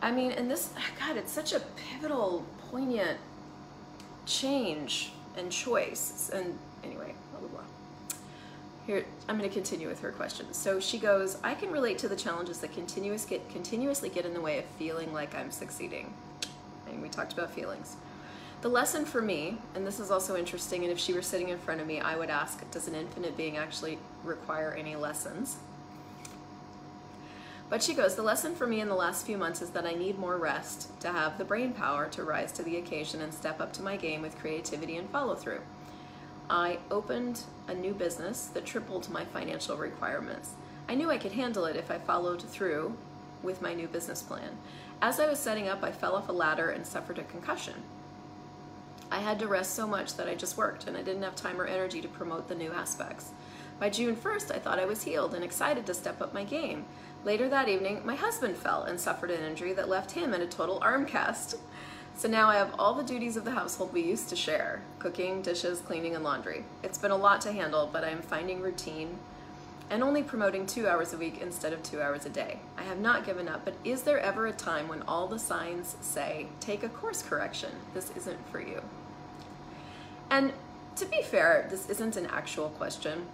I 0.00 0.12
mean, 0.12 0.32
and 0.32 0.50
this, 0.50 0.70
God, 1.00 1.16
it's 1.16 1.32
such 1.32 1.52
a 1.52 1.60
pivotal, 1.60 2.44
poignant 2.70 3.18
change 4.26 5.12
and 5.36 5.50
choice. 5.50 6.30
And 6.32 6.58
anyway, 6.84 7.14
here, 8.86 9.04
I'm 9.28 9.38
going 9.38 9.48
to 9.48 9.54
continue 9.54 9.88
with 9.88 10.00
her 10.00 10.10
question. 10.10 10.52
So 10.52 10.80
she 10.80 10.98
goes, 10.98 11.38
I 11.44 11.54
can 11.54 11.70
relate 11.70 11.98
to 11.98 12.08
the 12.08 12.16
challenges 12.16 12.58
that 12.58 12.72
continuous 12.72 13.24
get, 13.24 13.48
continuously 13.48 14.08
get 14.08 14.26
in 14.26 14.34
the 14.34 14.40
way 14.40 14.58
of 14.58 14.64
feeling 14.64 15.12
like 15.12 15.34
I'm 15.34 15.50
succeeding. 15.50 16.12
And 16.88 17.00
we 17.00 17.08
talked 17.08 17.32
about 17.32 17.52
feelings. 17.52 17.96
The 18.60 18.68
lesson 18.68 19.04
for 19.04 19.22
me, 19.22 19.58
and 19.74 19.86
this 19.86 19.98
is 19.98 20.10
also 20.10 20.36
interesting, 20.36 20.82
and 20.82 20.92
if 20.92 20.98
she 20.98 21.14
were 21.14 21.22
sitting 21.22 21.48
in 21.48 21.58
front 21.58 21.80
of 21.80 21.86
me, 21.86 22.00
I 22.00 22.16
would 22.16 22.30
ask, 22.30 22.68
does 22.70 22.86
an 22.86 22.94
infinite 22.94 23.36
being 23.36 23.56
actually 23.56 23.98
require 24.22 24.72
any 24.72 24.94
lessons? 24.94 25.56
But 27.68 27.82
she 27.82 27.94
goes, 27.94 28.16
the 28.16 28.22
lesson 28.22 28.54
for 28.54 28.66
me 28.66 28.80
in 28.80 28.88
the 28.88 28.94
last 28.94 29.24
few 29.24 29.38
months 29.38 29.62
is 29.62 29.70
that 29.70 29.86
I 29.86 29.94
need 29.94 30.18
more 30.18 30.36
rest 30.36 31.00
to 31.00 31.08
have 31.08 31.38
the 31.38 31.44
brain 31.44 31.72
power 31.72 32.06
to 32.10 32.22
rise 32.22 32.52
to 32.52 32.62
the 32.62 32.76
occasion 32.76 33.22
and 33.22 33.32
step 33.32 33.60
up 33.60 33.72
to 33.74 33.82
my 33.82 33.96
game 33.96 34.22
with 34.22 34.38
creativity 34.38 34.96
and 34.96 35.08
follow 35.08 35.34
through. 35.34 35.62
I 36.50 36.78
opened 36.90 37.42
a 37.68 37.74
new 37.74 37.94
business 37.94 38.46
that 38.46 38.66
tripled 38.66 39.08
my 39.08 39.24
financial 39.24 39.76
requirements. 39.76 40.50
I 40.88 40.94
knew 40.94 41.10
I 41.10 41.18
could 41.18 41.32
handle 41.32 41.64
it 41.64 41.76
if 41.76 41.90
I 41.90 41.98
followed 41.98 42.42
through 42.42 42.96
with 43.42 43.62
my 43.62 43.74
new 43.74 43.88
business 43.88 44.22
plan. 44.22 44.58
As 45.00 45.18
I 45.18 45.28
was 45.28 45.38
setting 45.38 45.68
up, 45.68 45.82
I 45.82 45.92
fell 45.92 46.14
off 46.14 46.28
a 46.28 46.32
ladder 46.32 46.70
and 46.70 46.86
suffered 46.86 47.18
a 47.18 47.24
concussion. 47.24 47.82
I 49.10 49.18
had 49.18 49.38
to 49.40 49.46
rest 49.46 49.74
so 49.74 49.86
much 49.86 50.14
that 50.16 50.28
I 50.28 50.34
just 50.34 50.56
worked 50.56 50.86
and 50.86 50.96
I 50.96 51.02
didn't 51.02 51.22
have 51.22 51.36
time 51.36 51.60
or 51.60 51.66
energy 51.66 52.00
to 52.00 52.08
promote 52.08 52.48
the 52.48 52.54
new 52.54 52.72
aspects. 52.72 53.30
By 53.78 53.90
June 53.90 54.16
1st, 54.16 54.54
I 54.54 54.58
thought 54.58 54.78
I 54.78 54.84
was 54.84 55.02
healed 55.02 55.34
and 55.34 55.44
excited 55.44 55.86
to 55.86 55.94
step 55.94 56.22
up 56.22 56.32
my 56.32 56.44
game. 56.44 56.84
Later 57.24 57.48
that 57.48 57.68
evening, 57.68 58.02
my 58.04 58.14
husband 58.14 58.56
fell 58.56 58.84
and 58.84 58.98
suffered 58.98 59.30
an 59.30 59.44
injury 59.44 59.72
that 59.74 59.88
left 59.88 60.12
him 60.12 60.32
in 60.34 60.40
a 60.40 60.46
total 60.46 60.78
arm 60.80 61.04
cast. 61.04 61.56
So 62.16 62.28
now 62.28 62.48
I 62.48 62.56
have 62.56 62.74
all 62.78 62.94
the 62.94 63.02
duties 63.02 63.36
of 63.36 63.44
the 63.44 63.50
household 63.50 63.92
we 63.92 64.02
used 64.02 64.28
to 64.28 64.36
share 64.36 64.82
cooking, 64.98 65.42
dishes, 65.42 65.80
cleaning, 65.80 66.14
and 66.14 66.22
laundry. 66.22 66.64
It's 66.82 66.98
been 66.98 67.10
a 67.10 67.16
lot 67.16 67.40
to 67.42 67.52
handle, 67.52 67.88
but 67.92 68.04
I'm 68.04 68.22
finding 68.22 68.60
routine 68.60 69.18
and 69.90 70.02
only 70.02 70.22
promoting 70.22 70.66
two 70.66 70.88
hours 70.88 71.12
a 71.12 71.18
week 71.18 71.40
instead 71.42 71.72
of 71.72 71.82
two 71.82 72.00
hours 72.00 72.24
a 72.24 72.30
day. 72.30 72.60
I 72.78 72.82
have 72.84 72.98
not 72.98 73.26
given 73.26 73.48
up, 73.48 73.64
but 73.64 73.74
is 73.84 74.02
there 74.02 74.20
ever 74.20 74.46
a 74.46 74.52
time 74.52 74.88
when 74.88 75.02
all 75.02 75.26
the 75.26 75.38
signs 75.38 75.96
say, 76.00 76.46
take 76.60 76.82
a 76.82 76.88
course 76.88 77.22
correction? 77.22 77.70
This 77.92 78.10
isn't 78.16 78.38
for 78.50 78.60
you. 78.60 78.82
And 80.30 80.52
to 80.96 81.04
be 81.04 81.22
fair, 81.22 81.66
this 81.68 81.90
isn't 81.90 82.16
an 82.16 82.26
actual 82.26 82.70
question. 82.70 83.26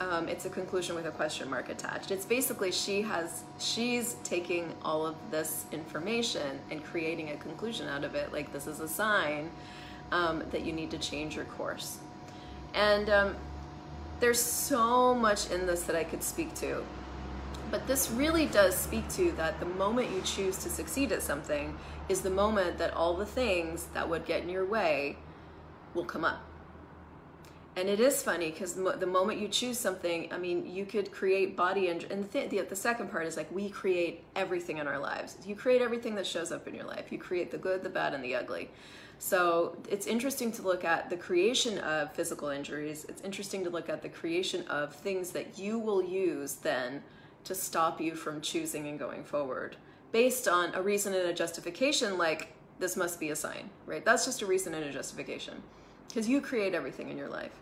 Um, 0.00 0.28
it's 0.28 0.44
a 0.44 0.50
conclusion 0.50 0.94
with 0.94 1.06
a 1.06 1.10
question 1.10 1.50
mark 1.50 1.68
attached. 1.68 2.10
It's 2.10 2.24
basically 2.24 2.70
she 2.70 3.02
has 3.02 3.42
she's 3.58 4.16
taking 4.24 4.72
all 4.82 5.06
of 5.06 5.16
this 5.30 5.66
information 5.72 6.58
and 6.70 6.84
creating 6.84 7.30
a 7.30 7.36
conclusion 7.36 7.88
out 7.88 8.04
of 8.04 8.14
it. 8.14 8.32
Like 8.32 8.52
this 8.52 8.66
is 8.66 8.80
a 8.80 8.88
sign 8.88 9.50
um, 10.12 10.42
that 10.50 10.62
you 10.64 10.72
need 10.72 10.90
to 10.92 10.98
change 10.98 11.36
your 11.36 11.44
course. 11.46 11.98
And 12.74 13.10
um, 13.10 13.36
there's 14.20 14.40
so 14.40 15.14
much 15.14 15.50
in 15.50 15.66
this 15.66 15.82
that 15.82 15.96
I 15.96 16.04
could 16.04 16.22
speak 16.22 16.54
to. 16.56 16.84
But 17.70 17.86
this 17.86 18.10
really 18.10 18.46
does 18.46 18.74
speak 18.76 19.08
to 19.10 19.32
that 19.32 19.60
the 19.60 19.66
moment 19.66 20.10
you 20.10 20.22
choose 20.22 20.56
to 20.58 20.70
succeed 20.70 21.12
at 21.12 21.22
something 21.22 21.76
is 22.08 22.22
the 22.22 22.30
moment 22.30 22.78
that 22.78 22.94
all 22.94 23.14
the 23.14 23.26
things 23.26 23.88
that 23.92 24.08
would 24.08 24.24
get 24.24 24.42
in 24.42 24.48
your 24.48 24.64
way 24.64 25.16
will 25.94 26.04
come 26.04 26.24
up. 26.24 26.47
And 27.78 27.88
it 27.88 28.00
is 28.00 28.24
funny 28.24 28.50
because 28.50 28.74
the 28.74 29.06
moment 29.06 29.38
you 29.38 29.46
choose 29.46 29.78
something, 29.78 30.32
I 30.32 30.36
mean, 30.36 30.66
you 30.66 30.84
could 30.84 31.12
create 31.12 31.56
body 31.56 31.86
and, 31.86 32.02
and 32.10 32.28
the, 32.32 32.48
the, 32.48 32.62
the 32.62 32.74
second 32.74 33.08
part 33.08 33.24
is 33.24 33.36
like 33.36 33.48
we 33.52 33.70
create 33.70 34.24
everything 34.34 34.78
in 34.78 34.88
our 34.88 34.98
lives. 34.98 35.38
You 35.46 35.54
create 35.54 35.80
everything 35.80 36.16
that 36.16 36.26
shows 36.26 36.50
up 36.50 36.66
in 36.66 36.74
your 36.74 36.86
life. 36.86 37.12
You 37.12 37.18
create 37.18 37.52
the 37.52 37.56
good, 37.58 37.84
the 37.84 37.88
bad, 37.88 38.14
and 38.14 38.24
the 38.24 38.34
ugly. 38.34 38.68
So 39.20 39.76
it's 39.88 40.08
interesting 40.08 40.50
to 40.52 40.62
look 40.62 40.84
at 40.84 41.08
the 41.08 41.16
creation 41.16 41.78
of 41.78 42.12
physical 42.12 42.48
injuries. 42.48 43.06
It's 43.08 43.22
interesting 43.22 43.62
to 43.62 43.70
look 43.70 43.88
at 43.88 44.02
the 44.02 44.08
creation 44.08 44.66
of 44.66 44.92
things 44.92 45.30
that 45.30 45.56
you 45.56 45.78
will 45.78 46.02
use 46.02 46.54
then 46.54 47.04
to 47.44 47.54
stop 47.54 48.00
you 48.00 48.16
from 48.16 48.40
choosing 48.40 48.88
and 48.88 48.98
going 48.98 49.22
forward 49.22 49.76
based 50.10 50.48
on 50.48 50.74
a 50.74 50.82
reason 50.82 51.14
and 51.14 51.28
a 51.28 51.32
justification 51.32 52.18
like 52.18 52.54
this 52.80 52.96
must 52.96 53.20
be 53.20 53.30
a 53.30 53.36
sign, 53.36 53.70
right? 53.86 54.04
That's 54.04 54.24
just 54.24 54.42
a 54.42 54.46
reason 54.46 54.74
and 54.74 54.84
a 54.84 54.92
justification 54.92 55.62
because 56.08 56.28
you 56.28 56.40
create 56.40 56.74
everything 56.74 57.08
in 57.10 57.16
your 57.16 57.28
life. 57.28 57.52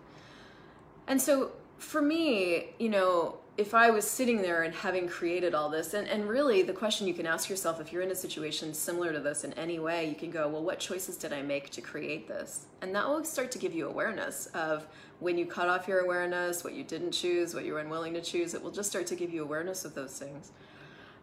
And 1.06 1.20
so 1.20 1.52
for 1.78 2.02
me, 2.02 2.70
you 2.78 2.88
know, 2.88 3.38
if 3.56 3.72
I 3.72 3.90
was 3.90 4.06
sitting 4.06 4.42
there 4.42 4.64
and 4.64 4.74
having 4.74 5.08
created 5.08 5.54
all 5.54 5.70
this, 5.70 5.94
and, 5.94 6.06
and 6.08 6.28
really 6.28 6.62
the 6.62 6.74
question 6.74 7.06
you 7.06 7.14
can 7.14 7.26
ask 7.26 7.48
yourself 7.48 7.80
if 7.80 7.90
you're 7.90 8.02
in 8.02 8.10
a 8.10 8.16
situation 8.16 8.74
similar 8.74 9.12
to 9.12 9.20
this 9.20 9.44
in 9.44 9.54
any 9.54 9.78
way, 9.78 10.06
you 10.08 10.14
can 10.14 10.30
go, 10.30 10.46
well, 10.48 10.62
what 10.62 10.78
choices 10.78 11.16
did 11.16 11.32
I 11.32 11.40
make 11.40 11.70
to 11.70 11.80
create 11.80 12.28
this? 12.28 12.66
And 12.82 12.94
that 12.94 13.08
will 13.08 13.24
start 13.24 13.50
to 13.52 13.58
give 13.58 13.72
you 13.72 13.88
awareness 13.88 14.46
of 14.48 14.86
when 15.20 15.38
you 15.38 15.46
cut 15.46 15.68
off 15.68 15.88
your 15.88 16.00
awareness, 16.00 16.64
what 16.64 16.74
you 16.74 16.84
didn't 16.84 17.12
choose, 17.12 17.54
what 17.54 17.64
you 17.64 17.72
were 17.72 17.80
unwilling 17.80 18.12
to 18.14 18.20
choose. 18.20 18.52
It 18.52 18.62
will 18.62 18.70
just 18.70 18.90
start 18.90 19.06
to 19.06 19.14
give 19.14 19.32
you 19.32 19.42
awareness 19.42 19.86
of 19.86 19.94
those 19.94 20.18
things. 20.18 20.52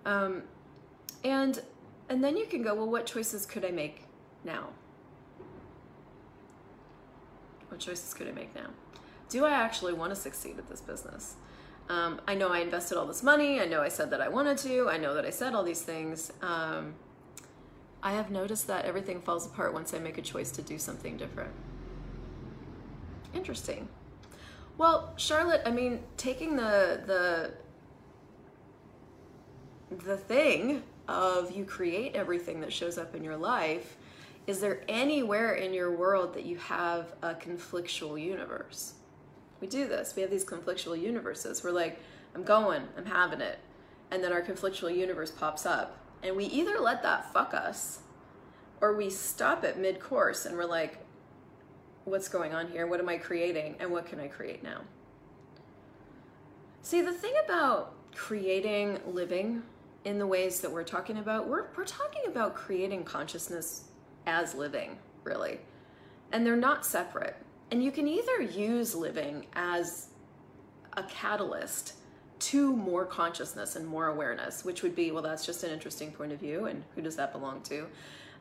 Um, 0.06 0.44
and 1.24 1.62
and 2.10 2.24
then 2.24 2.36
you 2.36 2.46
can 2.46 2.62
go, 2.62 2.76
well, 2.76 2.90
what 2.90 3.06
choices 3.06 3.46
could 3.46 3.64
I 3.64 3.72
make 3.72 4.04
now? 4.44 4.70
What 7.70 7.80
choices 7.80 8.14
could 8.14 8.28
I 8.28 8.32
make 8.32 8.54
now? 8.54 8.72
Do 9.34 9.46
I 9.46 9.50
actually 9.50 9.94
want 9.94 10.12
to 10.12 10.16
succeed 10.16 10.60
at 10.60 10.70
this 10.70 10.80
business? 10.80 11.38
Um, 11.90 12.22
I 12.28 12.36
know 12.36 12.50
I 12.50 12.60
invested 12.60 13.00
all 13.00 13.08
this 13.08 13.24
money. 13.24 13.60
I 13.60 13.66
know 13.66 13.82
I 13.82 13.88
said 13.90 14.12
that 14.12 14.22
I 14.22 14.30
wanted 14.30 14.60
to. 14.60 14.88
I 14.92 14.98
know 14.98 15.16
that 15.16 15.26
I 15.26 15.32
said 15.32 15.56
all 15.56 15.64
these 15.64 15.82
things. 15.82 16.32
Um, 16.44 16.94
I 18.04 18.12
have 18.12 18.30
noticed 18.30 18.68
that 18.68 18.86
everything 18.86 19.20
falls 19.22 19.48
apart 19.48 19.74
once 19.74 19.92
I 19.92 19.98
make 19.98 20.20
a 20.20 20.22
choice 20.22 20.52
to 20.52 20.62
do 20.62 20.78
something 20.78 21.18
different. 21.18 21.50
Interesting. 23.34 23.88
Well, 24.78 25.16
Charlotte, 25.18 25.64
I 25.66 25.72
mean, 25.72 26.02
taking 26.16 26.56
the 26.56 27.02
the 27.08 27.54
the 30.06 30.18
thing 30.18 30.84
of 31.08 31.50
you 31.50 31.66
create 31.66 32.14
everything 32.14 32.62
that 32.62 32.72
shows 32.72 33.00
up 33.00 33.16
in 33.16 33.24
your 33.24 33.38
life, 33.38 33.98
is 34.46 34.60
there 34.60 34.84
anywhere 34.88 35.56
in 35.56 35.74
your 35.74 35.90
world 35.90 36.36
that 36.36 36.46
you 36.46 36.58
have 36.58 37.16
a 37.24 37.34
conflictual 37.34 38.22
universe? 38.24 38.94
We 39.64 39.70
do 39.70 39.88
this. 39.88 40.14
We 40.14 40.22
have 40.24 40.30
these 40.30 40.44
conflictual 40.44 41.02
universes. 41.02 41.64
We're 41.64 41.72
like, 41.72 41.98
I'm 42.36 42.44
going, 42.44 42.82
I'm 42.98 43.06
having 43.06 43.40
it. 43.40 43.60
And 44.12 44.22
then 44.22 44.34
our 44.34 44.42
conflictual 44.42 44.94
universe 44.94 45.32
pops 45.32 45.66
up. 45.66 45.98
And 46.22 46.36
we 46.36 46.44
either 46.48 46.80
let 46.80 47.02
that 47.04 47.32
fuck 47.32 47.54
us 47.54 48.00
or 48.82 48.94
we 48.94 49.10
stop 49.10 49.64
it 49.64 49.78
mid 49.78 50.02
course 50.02 50.46
and 50.46 50.58
we're 50.58 50.66
like, 50.66 50.98
what's 52.04 52.28
going 52.28 52.54
on 52.54 52.68
here? 52.68 52.86
What 52.88 53.00
am 53.00 53.08
I 53.08 53.16
creating? 53.16 53.78
And 53.80 53.90
what 53.90 54.06
can 54.06 54.20
I 54.20 54.28
create 54.28 54.64
now? 54.64 54.82
See, 56.82 57.00
the 57.00 57.14
thing 57.14 57.34
about 57.46 57.94
creating 58.14 59.00
living 59.08 59.64
in 60.04 60.20
the 60.20 60.28
ways 60.28 60.60
that 60.60 60.70
we're 60.74 60.84
talking 60.84 61.20
about, 61.20 61.48
we're, 61.48 61.68
we're 61.78 61.86
talking 61.86 62.24
about 62.28 62.54
creating 62.54 63.06
consciousness 63.06 63.86
as 64.28 64.56
living, 64.56 64.98
really. 65.24 65.62
And 66.34 66.46
they're 66.46 66.58
not 66.58 66.86
separate. 66.86 67.38
And 67.74 67.84
you 67.84 67.90
can 67.90 68.08
either 68.08 68.40
use 68.40 68.94
living 68.94 69.48
as 69.54 70.10
a 70.96 71.02
catalyst 71.02 71.96
to 72.38 72.72
more 72.72 73.04
consciousness 73.04 73.76
and 73.76 73.88
more 73.88 74.10
awareness, 74.10 74.64
which 74.64 74.84
would 74.84 74.96
be, 74.96 75.10
well, 75.10 75.24
that's 75.24 75.44
just 75.44 75.64
an 75.64 75.72
interesting 75.72 76.12
point 76.12 76.32
of 76.32 76.40
view, 76.40 76.66
and 76.66 76.84
who 76.94 77.02
does 77.02 77.16
that 77.16 77.32
belong 77.32 77.64
to? 77.64 77.88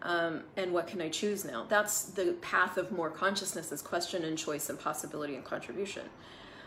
Um, 0.03 0.43
and 0.59 0.71
what 0.71 0.87
can 0.87 1.01
I 1.01 1.09
choose 1.09 1.47
now? 1.47 1.65
That's 1.67 2.05
the 2.05 2.35
path 2.43 2.77
of 2.77 2.93
more 2.93 3.09
consciousness 3.09 3.73
is 3.73 3.81
question 3.81 4.23
and 4.25 4.37
choice 4.37 4.69
and 4.69 4.79
possibility 4.79 5.35
and 5.35 5.45
contribution. 5.47 6.03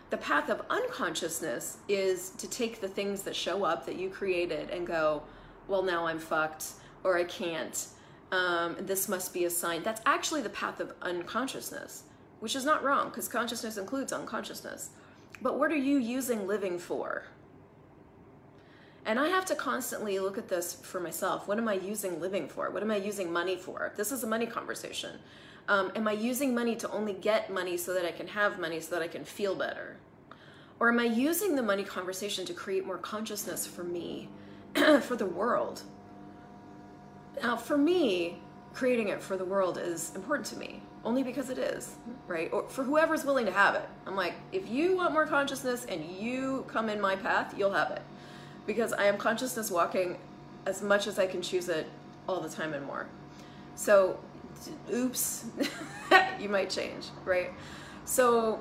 The 0.10 0.18
path 0.18 0.50
of 0.50 0.64
unconsciousness 0.72 1.78
is 1.88 2.32
to 2.32 2.50
take 2.50 2.82
the 2.82 2.88
things 2.88 3.22
that 3.22 3.36
show 3.36 3.64
up 3.64 3.86
that 3.86 3.98
you 3.98 4.10
created 4.10 4.72
and 4.72 4.88
go, 4.88 5.22
well, 5.68 5.84
now 5.84 6.08
I'm 6.08 6.18
fucked, 6.18 6.66
or 7.04 7.16
I 7.16 7.26
can't. 7.26 7.86
Um, 8.32 8.76
this 8.80 9.08
must 9.08 9.36
be 9.36 9.46
a 9.46 9.52
sign. 9.52 9.84
That's 9.84 10.02
actually 10.08 10.42
the 10.42 10.50
path 10.50 10.80
of 10.80 10.94
unconsciousness 11.04 12.06
which 12.46 12.56
is 12.56 12.64
not 12.64 12.84
wrong 12.84 13.10
because 13.10 13.28
consciousness 13.28 13.76
includes 13.76 14.14
unconsciousness. 14.14 14.92
But 15.42 15.58
what 15.58 15.72
are 15.72 15.76
you 15.76 15.98
using 15.98 16.46
living 16.46 16.78
for? 16.78 17.24
And 19.04 19.20
I 19.20 19.30
have 19.30 19.46
to 19.46 19.56
constantly 19.56 20.20
look 20.20 20.38
at 20.38 20.48
this 20.48 20.76
for 20.76 21.00
myself. 21.00 21.48
What 21.48 21.58
am 21.58 21.68
I 21.68 21.74
using 21.74 22.22
living 22.22 22.48
for? 22.48 22.70
What 22.70 22.84
am 22.84 22.92
I 22.92 22.98
using 22.98 23.34
money 23.34 23.56
for? 23.56 23.94
This 23.98 24.12
is 24.12 24.24
a 24.24 24.28
money 24.28 24.46
conversation. 24.46 25.18
Um, 25.68 25.92
am 25.96 26.08
I 26.08 26.12
using 26.12 26.54
money 26.54 26.76
to 26.76 26.92
only 26.92 27.14
get 27.14 27.52
money 27.52 27.78
so 27.78 27.96
that 27.96 28.06
I 28.06 28.12
can 28.12 28.28
have 28.28 28.60
money 28.60 28.80
so 28.80 28.94
that 28.94 29.02
I 29.02 29.08
can 29.08 29.26
feel 29.26 29.56
better? 29.56 29.98
Or 30.80 30.90
am 30.90 31.00
I 31.00 31.06
using 31.06 31.56
the 31.56 31.64
money 31.64 31.84
conversation 31.84 32.46
to 32.46 32.54
create 32.54 32.86
more 32.86 33.00
consciousness 33.00 33.66
for 33.66 33.84
me, 33.84 34.30
for 35.02 35.16
the 35.16 35.26
world? 35.26 35.82
Now, 37.42 37.56
for 37.56 37.76
me, 37.76 38.38
creating 38.76 39.08
it 39.08 39.22
for 39.22 39.38
the 39.38 39.46
world 39.46 39.78
is 39.78 40.12
important 40.16 40.46
to 40.46 40.58
me 40.58 40.82
only 41.06 41.24
because 41.24 41.50
it 41.50 41.58
is, 41.58 41.96
right? 42.28 42.52
Or 42.52 42.68
for 42.68 42.84
whoever's 42.84 43.24
willing 43.24 43.46
to 43.46 43.52
have 43.52 43.76
it. 43.76 43.88
I'm 44.06 44.16
like, 44.16 44.34
if 44.52 44.68
you 44.70 44.98
want 44.98 45.14
more 45.14 45.26
consciousness 45.26 45.86
and 45.86 46.04
you 46.04 46.66
come 46.68 46.90
in 46.90 47.00
my 47.00 47.16
path, 47.16 47.54
you'll 47.58 47.74
have 47.74 47.92
it. 47.92 48.02
Because 48.66 48.92
I 48.92 49.06
am 49.06 49.18
consciousness 49.18 49.72
walking 49.72 50.18
as 50.66 50.82
much 50.82 51.08
as 51.08 51.20
I 51.20 51.28
can 51.28 51.42
choose 51.42 51.70
it 51.70 51.88
all 52.28 52.42
the 52.42 52.50
time 52.50 52.74
and 52.74 52.86
more. 52.86 53.08
So, 53.76 54.20
oops, 54.92 55.46
you 56.40 56.50
might 56.50 56.72
change, 56.72 57.06
right? 57.24 57.52
So, 58.06 58.60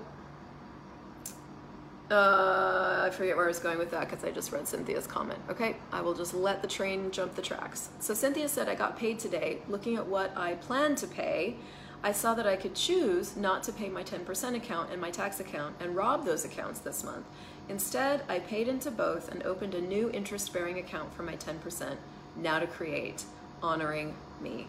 uh, 2.10 3.02
I 3.06 3.10
forget 3.10 3.34
where 3.34 3.46
I 3.46 3.48
was 3.48 3.58
going 3.58 3.78
with 3.78 3.90
that 3.92 4.10
because 4.10 4.24
I 4.24 4.30
just 4.30 4.52
read 4.52 4.68
Cynthia's 4.68 5.06
comment. 5.06 5.38
Okay, 5.48 5.76
I 5.90 6.02
will 6.02 6.14
just 6.14 6.34
let 6.34 6.60
the 6.60 6.68
train 6.68 7.10
jump 7.10 7.34
the 7.34 7.42
tracks. 7.42 7.88
So 8.00 8.12
Cynthia 8.12 8.48
said, 8.48 8.68
I 8.68 8.74
got 8.74 8.98
paid 8.98 9.18
today. 9.18 9.58
Looking 9.68 9.96
at 9.96 10.06
what 10.06 10.36
I 10.36 10.54
plan 10.54 10.96
to 10.96 11.06
pay, 11.06 11.56
I 12.02 12.12
saw 12.12 12.34
that 12.34 12.46
I 12.46 12.56
could 12.56 12.74
choose 12.74 13.36
not 13.36 13.62
to 13.62 13.72
pay 13.72 13.88
my 13.88 14.02
10% 14.02 14.54
account 14.54 14.90
and 14.92 15.00
my 15.00 15.10
tax 15.10 15.40
account 15.40 15.76
and 15.80 15.96
rob 15.96 16.26
those 16.26 16.44
accounts 16.44 16.80
this 16.80 17.02
month. 17.02 17.24
Instead, 17.70 18.22
I 18.28 18.40
paid 18.40 18.68
into 18.68 18.90
both 18.90 19.32
and 19.32 19.42
opened 19.42 19.74
a 19.74 19.80
new 19.80 20.10
interest 20.10 20.52
bearing 20.52 20.78
account 20.78 21.14
for 21.14 21.22
my 21.22 21.36
10%, 21.36 21.96
now 22.36 22.58
to 22.58 22.66
create, 22.66 23.24
honoring 23.62 24.14
me. 24.42 24.66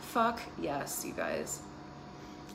Fuck 0.00 0.40
yes, 0.60 1.04
you 1.06 1.12
guys. 1.12 1.60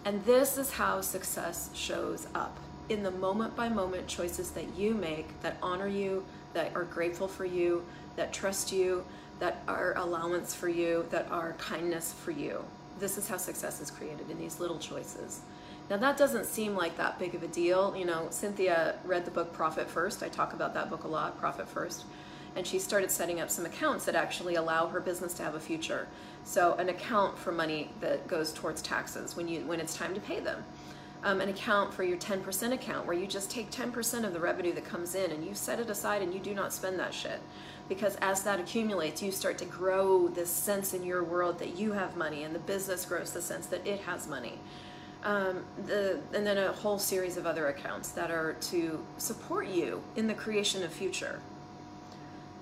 And 0.04 0.26
this 0.26 0.58
is 0.58 0.74
how 0.74 1.00
success 1.00 1.70
shows 1.74 2.28
up 2.36 2.60
in 2.90 3.04
the 3.04 3.12
moment 3.12 3.56
by 3.56 3.70
moment 3.70 4.08
choices 4.08 4.52
that 4.52 4.76
you 4.76 4.94
make 4.94 5.40
that 5.42 5.58
honor 5.62 5.88
you, 5.88 6.26
that 6.54 6.76
are 6.76 6.84
grateful 6.84 7.28
for 7.28 7.46
you, 7.46 7.84
that 8.16 8.34
trust 8.34 8.72
you, 8.72 9.04
that 9.40 9.62
are 9.68 9.96
allowance 9.98 10.54
for 10.54 10.70
you, 10.70 11.06
that 11.12 11.30
are 11.32 11.54
kindness 11.54 12.14
for 12.14 12.32
you 12.32 12.64
this 13.00 13.18
is 13.18 13.28
how 13.28 13.38
success 13.38 13.80
is 13.82 13.92
created 13.92 14.30
in 14.30 14.38
these 14.38 14.60
little 14.60 14.80
choices. 14.80 15.42
Now 15.90 15.98
that 15.98 16.18
doesn't 16.18 16.46
seem 16.46 16.76
like 16.76 16.98
that 16.98 17.18
big 17.20 17.36
of 17.36 17.44
a 17.44 17.48
deal. 17.48 17.96
You 17.96 18.06
know, 18.06 18.28
Cynthia 18.30 18.96
read 19.06 19.26
the 19.26 19.32
book 19.32 19.54
Profit 19.54 19.90
First. 19.90 20.24
I 20.24 20.30
talk 20.30 20.54
about 20.54 20.74
that 20.74 20.90
book 20.90 21.04
a 21.04 21.08
lot, 21.08 21.40
Profit 21.40 21.68
First. 21.68 22.06
And 22.56 22.66
she 22.66 22.80
started 22.80 23.12
setting 23.12 23.40
up 23.40 23.50
some 23.50 23.66
accounts 23.66 24.06
that 24.06 24.16
actually 24.16 24.56
allow 24.56 24.88
her 24.88 25.00
business 25.00 25.34
to 25.36 25.44
have 25.44 25.54
a 25.54 25.60
future. 25.60 26.08
So 26.44 26.74
an 26.74 26.90
account 26.90 27.38
for 27.38 27.52
money 27.52 27.92
that 28.02 28.28
goes 28.28 28.52
towards 28.52 28.82
taxes 28.82 29.36
when 29.36 29.48
you 29.48 29.62
when 29.62 29.80
it's 29.80 29.96
time 29.96 30.14
to 30.16 30.20
pay 30.20 30.40
them. 30.40 30.64
Um, 31.24 31.42
an 31.42 31.50
account 31.50 31.94
for 31.94 32.04
your 32.04 32.18
10% 32.18 32.74
account 32.74 33.08
where 33.08 33.18
you 33.18 33.26
just 33.26 33.50
take 33.50 33.72
10% 33.72 34.24
of 34.24 34.34
the 34.34 34.40
revenue 34.40 34.72
that 34.74 34.86
comes 34.86 35.16
in 35.16 35.32
and 35.32 35.44
you 35.44 35.56
set 35.56 35.80
it 35.80 35.90
aside 35.90 36.22
and 36.22 36.32
you 36.32 36.40
do 36.40 36.54
not 36.54 36.72
spend 36.72 37.00
that 37.00 37.12
shit 37.12 37.42
because 37.90 38.18
as 38.22 38.44
that 38.44 38.60
accumulates, 38.60 39.22
you 39.22 39.32
start 39.32 39.58
to 39.60 39.66
grow 39.66 40.28
this 40.28 40.50
sense 40.50 40.94
in 40.94 41.04
your 41.04 41.24
world 41.24 41.60
that 41.60 41.78
you 41.78 41.94
have 41.94 42.16
money, 42.16 42.44
and 42.44 42.54
the 42.54 42.60
business 42.60 43.06
grows 43.06 43.32
the 43.32 43.42
sense 43.42 43.68
that 43.68 43.86
it 43.86 44.02
has 44.02 44.28
money. 44.28 44.60
Um, 45.24 45.64
the, 45.86 46.20
and 46.34 46.46
then 46.46 46.58
a 46.58 46.72
whole 46.72 47.00
series 47.00 47.38
of 47.38 47.46
other 47.46 47.68
accounts 47.68 48.10
that 48.10 48.30
are 48.30 48.54
to 48.54 49.04
support 49.18 49.68
you 49.68 50.04
in 50.16 50.28
the 50.28 50.34
creation 50.34 50.84
of 50.84 50.92
future. 50.92 51.40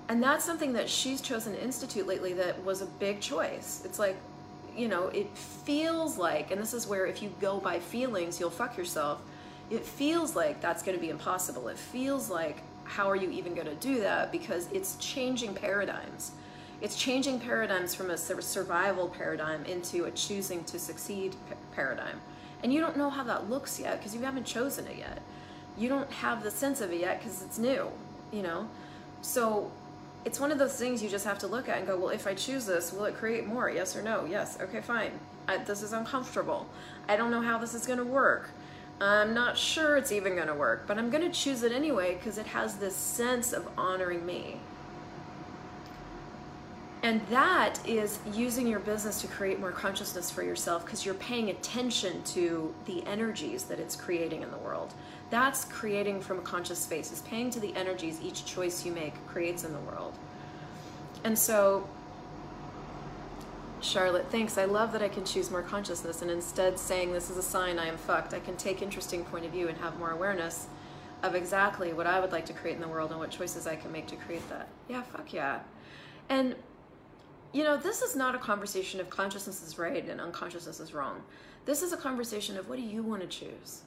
And 0.08 0.22
that's 0.22 0.44
something 0.44 0.72
that 0.74 0.88
she's 0.88 1.20
chosen 1.20 1.54
to 1.54 1.62
institute 1.62 2.06
lately 2.06 2.32
that 2.34 2.64
was 2.64 2.80
a 2.80 2.86
big 2.86 3.20
choice. 3.20 3.82
It's 3.84 3.98
like, 3.98 4.16
you 4.76 4.88
know, 4.88 5.08
it 5.08 5.28
feels 5.36 6.18
like, 6.18 6.50
and 6.50 6.60
this 6.60 6.74
is 6.74 6.86
where 6.86 7.06
if 7.06 7.22
you 7.22 7.32
go 7.40 7.58
by 7.58 7.80
feelings, 7.80 8.38
you'll 8.38 8.50
fuck 8.50 8.76
yourself. 8.76 9.20
It 9.70 9.84
feels 9.84 10.36
like 10.36 10.60
that's 10.60 10.82
going 10.82 10.96
to 10.96 11.00
be 11.00 11.10
impossible. 11.10 11.68
It 11.68 11.78
feels 11.78 12.30
like, 12.30 12.62
how 12.84 13.10
are 13.10 13.16
you 13.16 13.30
even 13.30 13.54
going 13.54 13.66
to 13.66 13.74
do 13.74 14.00
that? 14.00 14.30
Because 14.30 14.68
it's 14.72 14.96
changing 14.96 15.54
paradigms. 15.54 16.32
It's 16.80 16.96
changing 16.96 17.40
paradigms 17.40 17.94
from 17.94 18.10
a 18.10 18.16
survival 18.16 19.08
paradigm 19.08 19.64
into 19.64 20.04
a 20.04 20.10
choosing 20.10 20.62
to 20.64 20.78
succeed 20.78 21.34
paradigm. 21.74 22.20
And 22.62 22.72
you 22.72 22.80
don't 22.80 22.96
know 22.96 23.10
how 23.10 23.24
that 23.24 23.48
looks 23.48 23.80
yet 23.80 23.98
because 23.98 24.14
you 24.14 24.20
haven't 24.22 24.44
chosen 24.44 24.86
it 24.86 24.98
yet. 24.98 25.22
You 25.76 25.88
don't 25.88 26.10
have 26.10 26.42
the 26.42 26.50
sense 26.50 26.80
of 26.80 26.92
it 26.92 27.00
yet 27.00 27.18
because 27.18 27.42
it's 27.42 27.58
new, 27.58 27.90
you 28.32 28.42
know? 28.42 28.68
So 29.22 29.70
it's 30.26 30.40
one 30.40 30.50
of 30.50 30.58
those 30.58 30.74
things 30.74 31.00
you 31.04 31.08
just 31.08 31.24
have 31.24 31.38
to 31.38 31.46
look 31.46 31.68
at 31.68 31.78
and 31.78 31.86
go, 31.86 31.96
well, 31.96 32.08
if 32.08 32.26
I 32.26 32.34
choose 32.34 32.66
this, 32.66 32.92
will 32.92 33.04
it 33.04 33.14
create 33.14 33.46
more? 33.46 33.70
Yes 33.70 33.94
or 33.94 34.02
no? 34.02 34.24
Yes. 34.24 34.58
Okay, 34.60 34.80
fine. 34.80 35.12
I, 35.46 35.58
this 35.58 35.82
is 35.82 35.92
uncomfortable. 35.92 36.66
I 37.08 37.16
don't 37.16 37.30
know 37.30 37.40
how 37.40 37.58
this 37.58 37.74
is 37.74 37.86
going 37.86 38.00
to 38.00 38.04
work. 38.04 38.50
I'm 39.00 39.34
not 39.34 39.56
sure 39.56 39.96
it's 39.96 40.10
even 40.10 40.34
going 40.34 40.48
to 40.48 40.54
work, 40.54 40.88
but 40.88 40.98
I'm 40.98 41.10
going 41.10 41.22
to 41.22 41.30
choose 41.30 41.62
it 41.62 41.70
anyway 41.70 42.14
because 42.14 42.38
it 42.38 42.46
has 42.46 42.74
this 42.74 42.96
sense 42.96 43.52
of 43.52 43.68
honoring 43.78 44.26
me. 44.26 44.56
And 47.04 47.20
that 47.28 47.78
is 47.86 48.18
using 48.32 48.66
your 48.66 48.80
business 48.80 49.20
to 49.20 49.28
create 49.28 49.60
more 49.60 49.70
consciousness 49.70 50.28
for 50.28 50.42
yourself 50.42 50.84
because 50.84 51.06
you're 51.06 51.14
paying 51.14 51.50
attention 51.50 52.24
to 52.24 52.74
the 52.86 53.06
energies 53.06 53.62
that 53.66 53.78
it's 53.78 53.94
creating 53.94 54.42
in 54.42 54.50
the 54.50 54.56
world. 54.56 54.92
That's 55.30 55.64
creating 55.64 56.20
from 56.20 56.38
a 56.38 56.42
conscious 56.42 56.78
space, 56.78 57.10
is 57.12 57.20
paying 57.22 57.50
to 57.50 57.60
the 57.60 57.74
energies 57.74 58.20
each 58.22 58.44
choice 58.44 58.84
you 58.84 58.92
make 58.92 59.14
creates 59.26 59.64
in 59.64 59.72
the 59.72 59.80
world. 59.80 60.14
And 61.24 61.36
so, 61.36 61.88
Charlotte, 63.80 64.26
thanks. 64.30 64.56
I 64.56 64.64
love 64.64 64.92
that 64.92 65.02
I 65.02 65.08
can 65.08 65.24
choose 65.24 65.50
more 65.50 65.62
consciousness 65.62 66.22
and 66.22 66.30
instead 66.30 66.78
saying 66.78 67.12
this 67.12 67.30
is 67.30 67.36
a 67.36 67.42
sign 67.42 67.78
I 67.78 67.86
am 67.86 67.96
fucked, 67.96 68.34
I 68.34 68.40
can 68.40 68.56
take 68.56 68.82
interesting 68.82 69.24
point 69.24 69.44
of 69.44 69.52
view 69.52 69.68
and 69.68 69.76
have 69.78 69.98
more 69.98 70.10
awareness 70.10 70.68
of 71.22 71.34
exactly 71.34 71.92
what 71.92 72.06
I 72.06 72.20
would 72.20 72.32
like 72.32 72.46
to 72.46 72.52
create 72.52 72.74
in 72.74 72.80
the 72.80 72.88
world 72.88 73.10
and 73.10 73.18
what 73.18 73.30
choices 73.30 73.66
I 73.66 73.76
can 73.76 73.90
make 73.90 74.06
to 74.08 74.16
create 74.16 74.48
that. 74.48 74.68
Yeah, 74.88 75.02
fuck 75.02 75.32
yeah. 75.32 75.60
And 76.28 76.54
you 77.52 77.64
know, 77.64 77.76
this 77.76 78.02
is 78.02 78.14
not 78.14 78.34
a 78.34 78.38
conversation 78.38 79.00
of 79.00 79.08
consciousness 79.08 79.62
is 79.66 79.78
right 79.78 80.06
and 80.08 80.20
unconsciousness 80.20 80.78
is 80.78 80.92
wrong. 80.92 81.22
This 81.64 81.82
is 81.82 81.92
a 81.92 81.96
conversation 81.96 82.56
of 82.56 82.68
what 82.68 82.76
do 82.76 82.84
you 82.84 83.02
want 83.02 83.22
to 83.22 83.26
choose? 83.26 83.82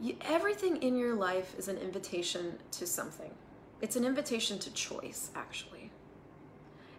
You, 0.00 0.16
everything 0.22 0.82
in 0.82 0.96
your 0.96 1.14
life 1.14 1.54
is 1.58 1.68
an 1.68 1.78
invitation 1.78 2.58
to 2.72 2.86
something. 2.86 3.32
It's 3.80 3.96
an 3.96 4.04
invitation 4.04 4.58
to 4.60 4.70
choice, 4.72 5.30
actually. 5.34 5.90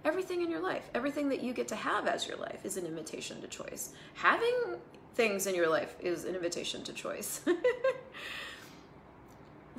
Everything 0.04 0.42
in 0.42 0.50
your 0.50 0.62
life, 0.62 0.90
everything 0.96 1.30
that 1.30 1.44
you 1.44 1.54
get 1.54 1.68
to 1.70 1.76
have 1.76 2.08
as 2.08 2.28
your 2.28 2.38
life 2.38 2.66
is 2.66 2.78
an 2.78 2.86
invitation 2.86 3.42
to 3.42 3.48
choice. 3.48 3.94
Having 4.16 4.78
things 5.16 5.48
in 5.48 5.56
your 5.56 5.68
life 5.68 5.96
is 6.00 6.24
an 6.24 6.36
invitation 6.36 6.84
to 6.84 6.94
choice. 6.94 7.42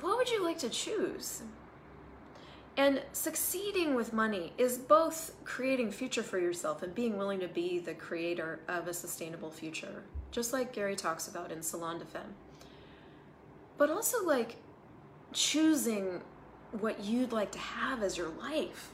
what 0.01 0.17
would 0.17 0.29
you 0.29 0.43
like 0.43 0.59
to 0.59 0.69
choose? 0.69 1.41
And 2.77 3.01
succeeding 3.11 3.95
with 3.95 4.13
money 4.13 4.53
is 4.57 4.77
both 4.77 5.33
creating 5.43 5.91
future 5.91 6.23
for 6.23 6.39
yourself 6.39 6.83
and 6.83 6.95
being 6.95 7.17
willing 7.17 7.41
to 7.41 7.47
be 7.47 7.79
the 7.79 7.93
creator 7.93 8.61
of 8.69 8.87
a 8.87 8.93
sustainable 8.93 9.49
future, 9.49 10.03
just 10.31 10.53
like 10.53 10.71
Gary 10.71 10.95
talks 10.95 11.27
about 11.27 11.51
in 11.51 11.61
Salon 11.61 11.99
de 11.99 12.05
Femme 12.05 12.35
but 13.79 13.89
also 13.89 14.23
like 14.25 14.57
choosing 15.33 16.21
what 16.79 17.03
you'd 17.03 17.31
like 17.31 17.51
to 17.53 17.59
have 17.59 18.03
as 18.03 18.17
your 18.17 18.29
life. 18.29 18.91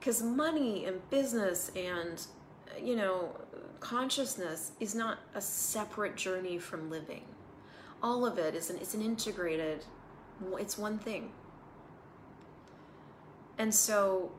Because 0.00 0.22
money 0.22 0.86
and 0.86 1.08
business 1.10 1.70
and, 1.76 2.26
you 2.82 2.96
know, 2.96 3.36
consciousness 3.78 4.72
is 4.80 4.94
not 4.94 5.18
a 5.34 5.40
separate 5.40 6.16
journey 6.16 6.58
from 6.58 6.90
living. 6.90 7.24
All 8.02 8.26
of 8.26 8.38
it 8.38 8.54
is 8.54 8.70
an, 8.70 8.78
it's 8.78 8.94
an 8.94 9.02
integrated, 9.02 9.84
it's 10.58 10.78
one 10.78 10.98
thing. 10.98 11.30
And 13.58 13.74
so, 13.74 14.32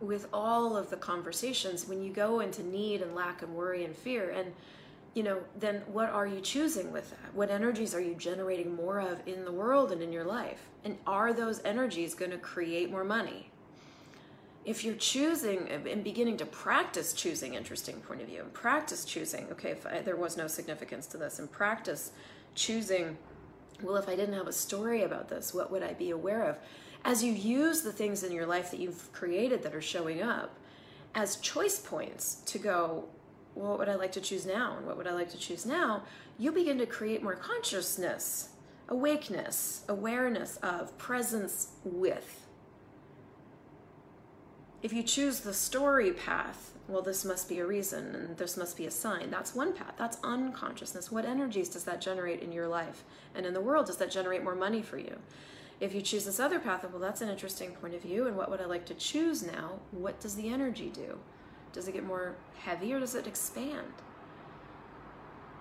with 0.00 0.26
all 0.32 0.76
of 0.76 0.90
the 0.90 0.96
conversations, 0.96 1.88
when 1.88 2.02
you 2.02 2.12
go 2.12 2.40
into 2.40 2.62
need 2.62 3.00
and 3.00 3.14
lack 3.14 3.42
and 3.42 3.54
worry 3.54 3.84
and 3.84 3.96
fear, 3.96 4.30
and 4.30 4.52
you 5.16 5.22
know, 5.22 5.38
then 5.58 5.82
what 5.86 6.10
are 6.10 6.26
you 6.26 6.42
choosing 6.42 6.92
with 6.92 7.08
that? 7.08 7.34
What 7.34 7.50
energies 7.50 7.94
are 7.94 8.02
you 8.02 8.14
generating 8.14 8.76
more 8.76 9.00
of 9.00 9.26
in 9.26 9.46
the 9.46 9.50
world 9.50 9.90
and 9.90 10.02
in 10.02 10.12
your 10.12 10.24
life? 10.24 10.68
And 10.84 10.98
are 11.06 11.32
those 11.32 11.64
energies 11.64 12.14
going 12.14 12.32
to 12.32 12.36
create 12.36 12.90
more 12.90 13.02
money? 13.02 13.50
If 14.66 14.84
you're 14.84 14.94
choosing 14.94 15.68
and 15.70 16.04
beginning 16.04 16.36
to 16.36 16.44
practice 16.44 17.14
choosing 17.14 17.54
interesting 17.54 17.96
point 18.02 18.20
of 18.20 18.28
view 18.28 18.42
and 18.42 18.52
practice 18.52 19.06
choosing, 19.06 19.46
okay, 19.52 19.70
if 19.70 19.86
I, 19.86 20.02
there 20.02 20.16
was 20.16 20.36
no 20.36 20.48
significance 20.48 21.06
to 21.06 21.16
this, 21.16 21.38
and 21.38 21.50
practice 21.50 22.12
choosing, 22.54 23.16
well, 23.82 23.96
if 23.96 24.10
I 24.10 24.16
didn't 24.16 24.34
have 24.34 24.48
a 24.48 24.52
story 24.52 25.04
about 25.04 25.30
this, 25.30 25.54
what 25.54 25.70
would 25.70 25.82
I 25.82 25.94
be 25.94 26.10
aware 26.10 26.42
of? 26.42 26.58
As 27.06 27.24
you 27.24 27.32
use 27.32 27.80
the 27.80 27.92
things 27.92 28.22
in 28.22 28.32
your 28.32 28.44
life 28.44 28.70
that 28.70 28.80
you've 28.80 29.10
created 29.12 29.62
that 29.62 29.74
are 29.74 29.80
showing 29.80 30.20
up 30.20 30.58
as 31.14 31.36
choice 31.36 31.78
points 31.78 32.42
to 32.44 32.58
go, 32.58 33.08
what 33.56 33.78
would 33.78 33.88
I 33.88 33.94
like 33.94 34.12
to 34.12 34.20
choose 34.20 34.44
now? 34.46 34.76
And 34.76 34.86
what 34.86 34.96
would 34.96 35.06
I 35.06 35.12
like 35.12 35.30
to 35.30 35.38
choose 35.38 35.64
now? 35.64 36.02
You 36.38 36.52
begin 36.52 36.78
to 36.78 36.86
create 36.86 37.22
more 37.22 37.34
consciousness, 37.34 38.50
awakeness, 38.88 39.82
awareness 39.88 40.58
of, 40.58 40.96
presence 40.98 41.72
with. 41.82 42.46
If 44.82 44.92
you 44.92 45.02
choose 45.02 45.40
the 45.40 45.54
story 45.54 46.12
path, 46.12 46.72
well, 46.86 47.02
this 47.02 47.24
must 47.24 47.48
be 47.48 47.58
a 47.58 47.66
reason 47.66 48.14
and 48.14 48.36
this 48.36 48.56
must 48.56 48.76
be 48.76 48.86
a 48.86 48.90
sign. 48.90 49.30
That's 49.30 49.54
one 49.54 49.72
path. 49.72 49.94
That's 49.98 50.18
unconsciousness. 50.22 51.10
What 51.10 51.24
energies 51.24 51.70
does 51.70 51.84
that 51.84 52.00
generate 52.00 52.42
in 52.42 52.52
your 52.52 52.68
life 52.68 53.04
and 53.34 53.46
in 53.46 53.54
the 53.54 53.60
world? 53.60 53.86
Does 53.86 53.96
that 53.96 54.10
generate 54.10 54.44
more 54.44 54.54
money 54.54 54.82
for 54.82 54.98
you? 54.98 55.16
If 55.80 55.94
you 55.94 56.02
choose 56.02 56.26
this 56.26 56.38
other 56.38 56.58
path, 56.58 56.86
well, 56.90 57.00
that's 57.00 57.22
an 57.22 57.28
interesting 57.30 57.72
point 57.72 57.94
of 57.94 58.02
view. 58.02 58.26
And 58.26 58.36
what 58.36 58.50
would 58.50 58.60
I 58.60 58.66
like 58.66 58.86
to 58.86 58.94
choose 58.94 59.42
now? 59.42 59.80
What 59.90 60.20
does 60.20 60.36
the 60.36 60.48
energy 60.48 60.90
do? 60.94 61.18
Does 61.76 61.88
it 61.88 61.92
get 61.92 62.04
more 62.04 62.34
heavy 62.58 62.94
or 62.94 63.00
does 63.00 63.14
it 63.14 63.26
expand? 63.26 63.92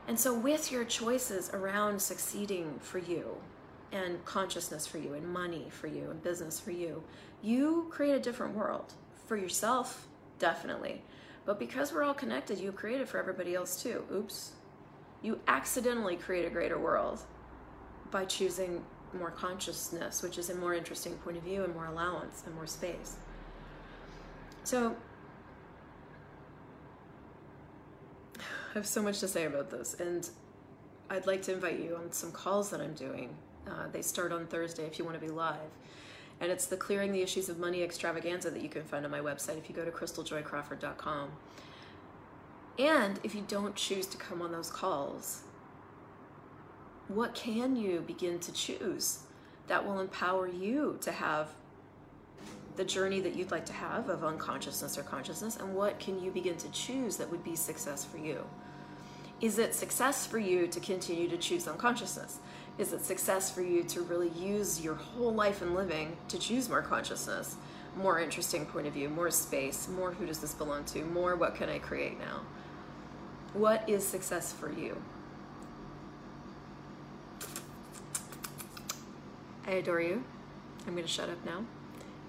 And 0.08 0.18
so, 0.18 0.34
with 0.34 0.72
your 0.72 0.86
choices 0.86 1.50
around 1.54 2.02
succeeding 2.02 2.80
for 2.80 3.00
you, 3.00 3.36
and 3.92 4.24
consciousness 4.24 4.88
for 4.88 4.98
you, 4.98 5.14
and 5.14 5.28
money 5.28 5.68
for 5.70 5.88
you, 5.88 6.10
and 6.10 6.24
business 6.24 6.58
for 6.58 6.72
you, 6.72 7.04
you 7.42 7.88
create 7.90 8.14
a 8.14 8.20
different 8.20 8.56
world 8.56 8.94
for 9.28 9.36
yourself, 9.36 10.08
definitely. 10.40 11.02
But 11.46 11.60
because 11.60 11.92
we're 11.92 12.04
all 12.04 12.14
connected, 12.14 12.60
you 12.60 12.72
create 12.72 13.02
it 13.02 13.10
for 13.10 13.18
everybody 13.18 13.54
else 13.54 13.84
too. 13.84 14.06
Oops. 14.10 14.54
You 15.22 15.42
accidentally 15.50 16.16
create 16.16 16.46
a 16.46 16.50
greater 16.50 16.80
world 16.80 17.20
by 18.10 18.24
choosing 18.24 18.86
more 19.14 19.32
consciousness, 19.32 20.24
which 20.24 20.38
is 20.38 20.50
a 20.50 20.56
more 20.56 20.74
interesting 20.74 21.16
point 21.18 21.36
of 21.36 21.44
view 21.44 21.66
and 21.66 21.74
more 21.74 21.88
allowance 21.88 22.44
and 22.46 22.56
more 22.56 22.68
space. 22.68 23.18
So, 24.64 24.96
I 28.40 28.65
have 28.76 28.86
so 28.86 29.02
much 29.02 29.22
to 29.22 29.28
say 29.28 29.46
about 29.46 29.72
this, 29.72 29.96
and 29.96 30.30
I'd 31.10 31.26
like 31.26 31.42
to 31.44 31.54
invite 31.54 31.80
you 31.80 31.96
on 31.96 32.12
some 32.12 32.32
calls 32.32 32.70
that 32.72 32.82
I'm 32.82 32.94
doing. 32.94 33.36
Uh, 33.66 33.88
they 33.92 34.02
start 34.02 34.32
on 34.32 34.46
Thursday 34.48 34.84
if 34.84 35.00
you 35.00 35.06
want 35.06 35.20
to 35.20 35.26
be 35.26 35.32
live. 35.32 35.72
And 36.42 36.52
it's 36.52 36.66
the 36.66 36.76
Clearing 36.76 37.14
the 37.14 37.22
Issues 37.22 37.48
of 37.48 37.58
Money 37.58 37.82
extravaganza 37.82 38.52
that 38.52 38.62
you 38.62 38.68
can 38.68 38.84
find 38.84 39.06
on 39.06 39.12
my 39.12 39.22
website 39.22 39.58
if 39.58 39.70
you 39.70 39.76
go 39.76 39.86
to 39.86 39.92
christeljoycrawford.com. 39.92 41.32
And 42.78 43.20
if 43.24 43.34
you 43.34 43.46
don't 43.48 43.76
choose 43.76 44.06
to 44.08 44.18
come 44.18 44.42
on 44.42 44.52
those 44.52 44.70
calls, 44.70 45.44
what 47.08 47.34
can 47.34 47.78
you 47.78 48.02
begin 48.02 48.40
to 48.40 48.52
choose 48.52 49.20
that 49.68 49.86
will 49.86 50.02
empower 50.02 50.48
you 50.48 50.98
to 51.02 51.14
have 51.14 51.48
the 52.76 52.84
journey 52.84 53.22
that 53.22 53.36
you'd 53.36 53.52
like 53.52 53.66
to 53.68 53.74
have 53.74 54.10
of 54.10 54.24
unconsciousness 54.24 54.98
or 54.98 55.04
consciousness, 55.04 55.56
and 55.56 55.74
what 55.74 56.00
can 56.00 56.22
you 56.22 56.32
begin 56.32 56.58
to 56.58 56.70
choose 56.72 57.18
that 57.18 57.32
would 57.32 57.44
be 57.44 57.56
success 57.56 58.04
for 58.04 58.18
you? 58.18 58.46
Is 59.42 59.60
it 59.60 59.76
success 59.76 60.26
for 60.26 60.40
you 60.40 60.68
to 60.68 60.80
continue 60.80 61.28
to 61.28 61.38
choose 61.38 61.68
unconsciousness? 61.68 62.40
Is 62.78 62.94
it 62.94 63.04
success 63.04 63.52
for 63.52 63.62
you 63.62 63.84
to 63.84 64.02
really 64.02 64.30
use 64.30 64.82
your 64.82 64.96
whole 64.96 65.34
life 65.34 65.62
and 65.62 65.76
living 65.76 66.16
to 66.30 66.40
choose 66.40 66.70
more 66.70 66.82
consciousness, 66.82 67.56
more 67.96 68.20
interesting 68.20 68.66
point 68.66 68.88
of 68.88 68.94
view, 68.94 69.10
more 69.10 69.32
space, 69.32 69.88
more 69.88 70.12
who 70.12 70.26
does 70.26 70.40
this 70.40 70.54
belong 70.54 70.84
to, 70.86 71.04
more 71.06 71.36
what 71.36 71.56
can 71.56 71.70
I 71.70 71.80
create 71.80 72.20
now? 72.20 72.42
What 73.54 73.88
is 73.90 74.06
success 74.06 74.52
for 74.52 74.72
you? 74.72 75.02
I 79.68 79.72
adore 79.72 80.02
you. 80.02 80.24
I'm 80.86 80.94
going 80.94 81.06
to 81.06 81.12
shut 81.12 81.30
up 81.30 81.44
now. 81.46 81.66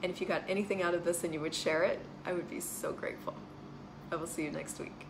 And 0.03 0.13
if 0.13 0.21
you 0.21 0.27
got 0.27 0.43
anything 0.49 0.83
out 0.83 0.95
of 0.95 1.05
this 1.05 1.25
and 1.25 1.35
you 1.35 1.41
would 1.41 1.55
share 1.55 1.83
it, 1.83 2.01
I 2.25 2.33
would 2.33 2.49
be 2.49 2.61
so 2.61 2.93
grateful. 2.93 3.35
I 4.11 4.17
will 4.17 4.27
see 4.27 4.45
you 4.45 4.51
next 4.51 4.79
week. 4.79 5.07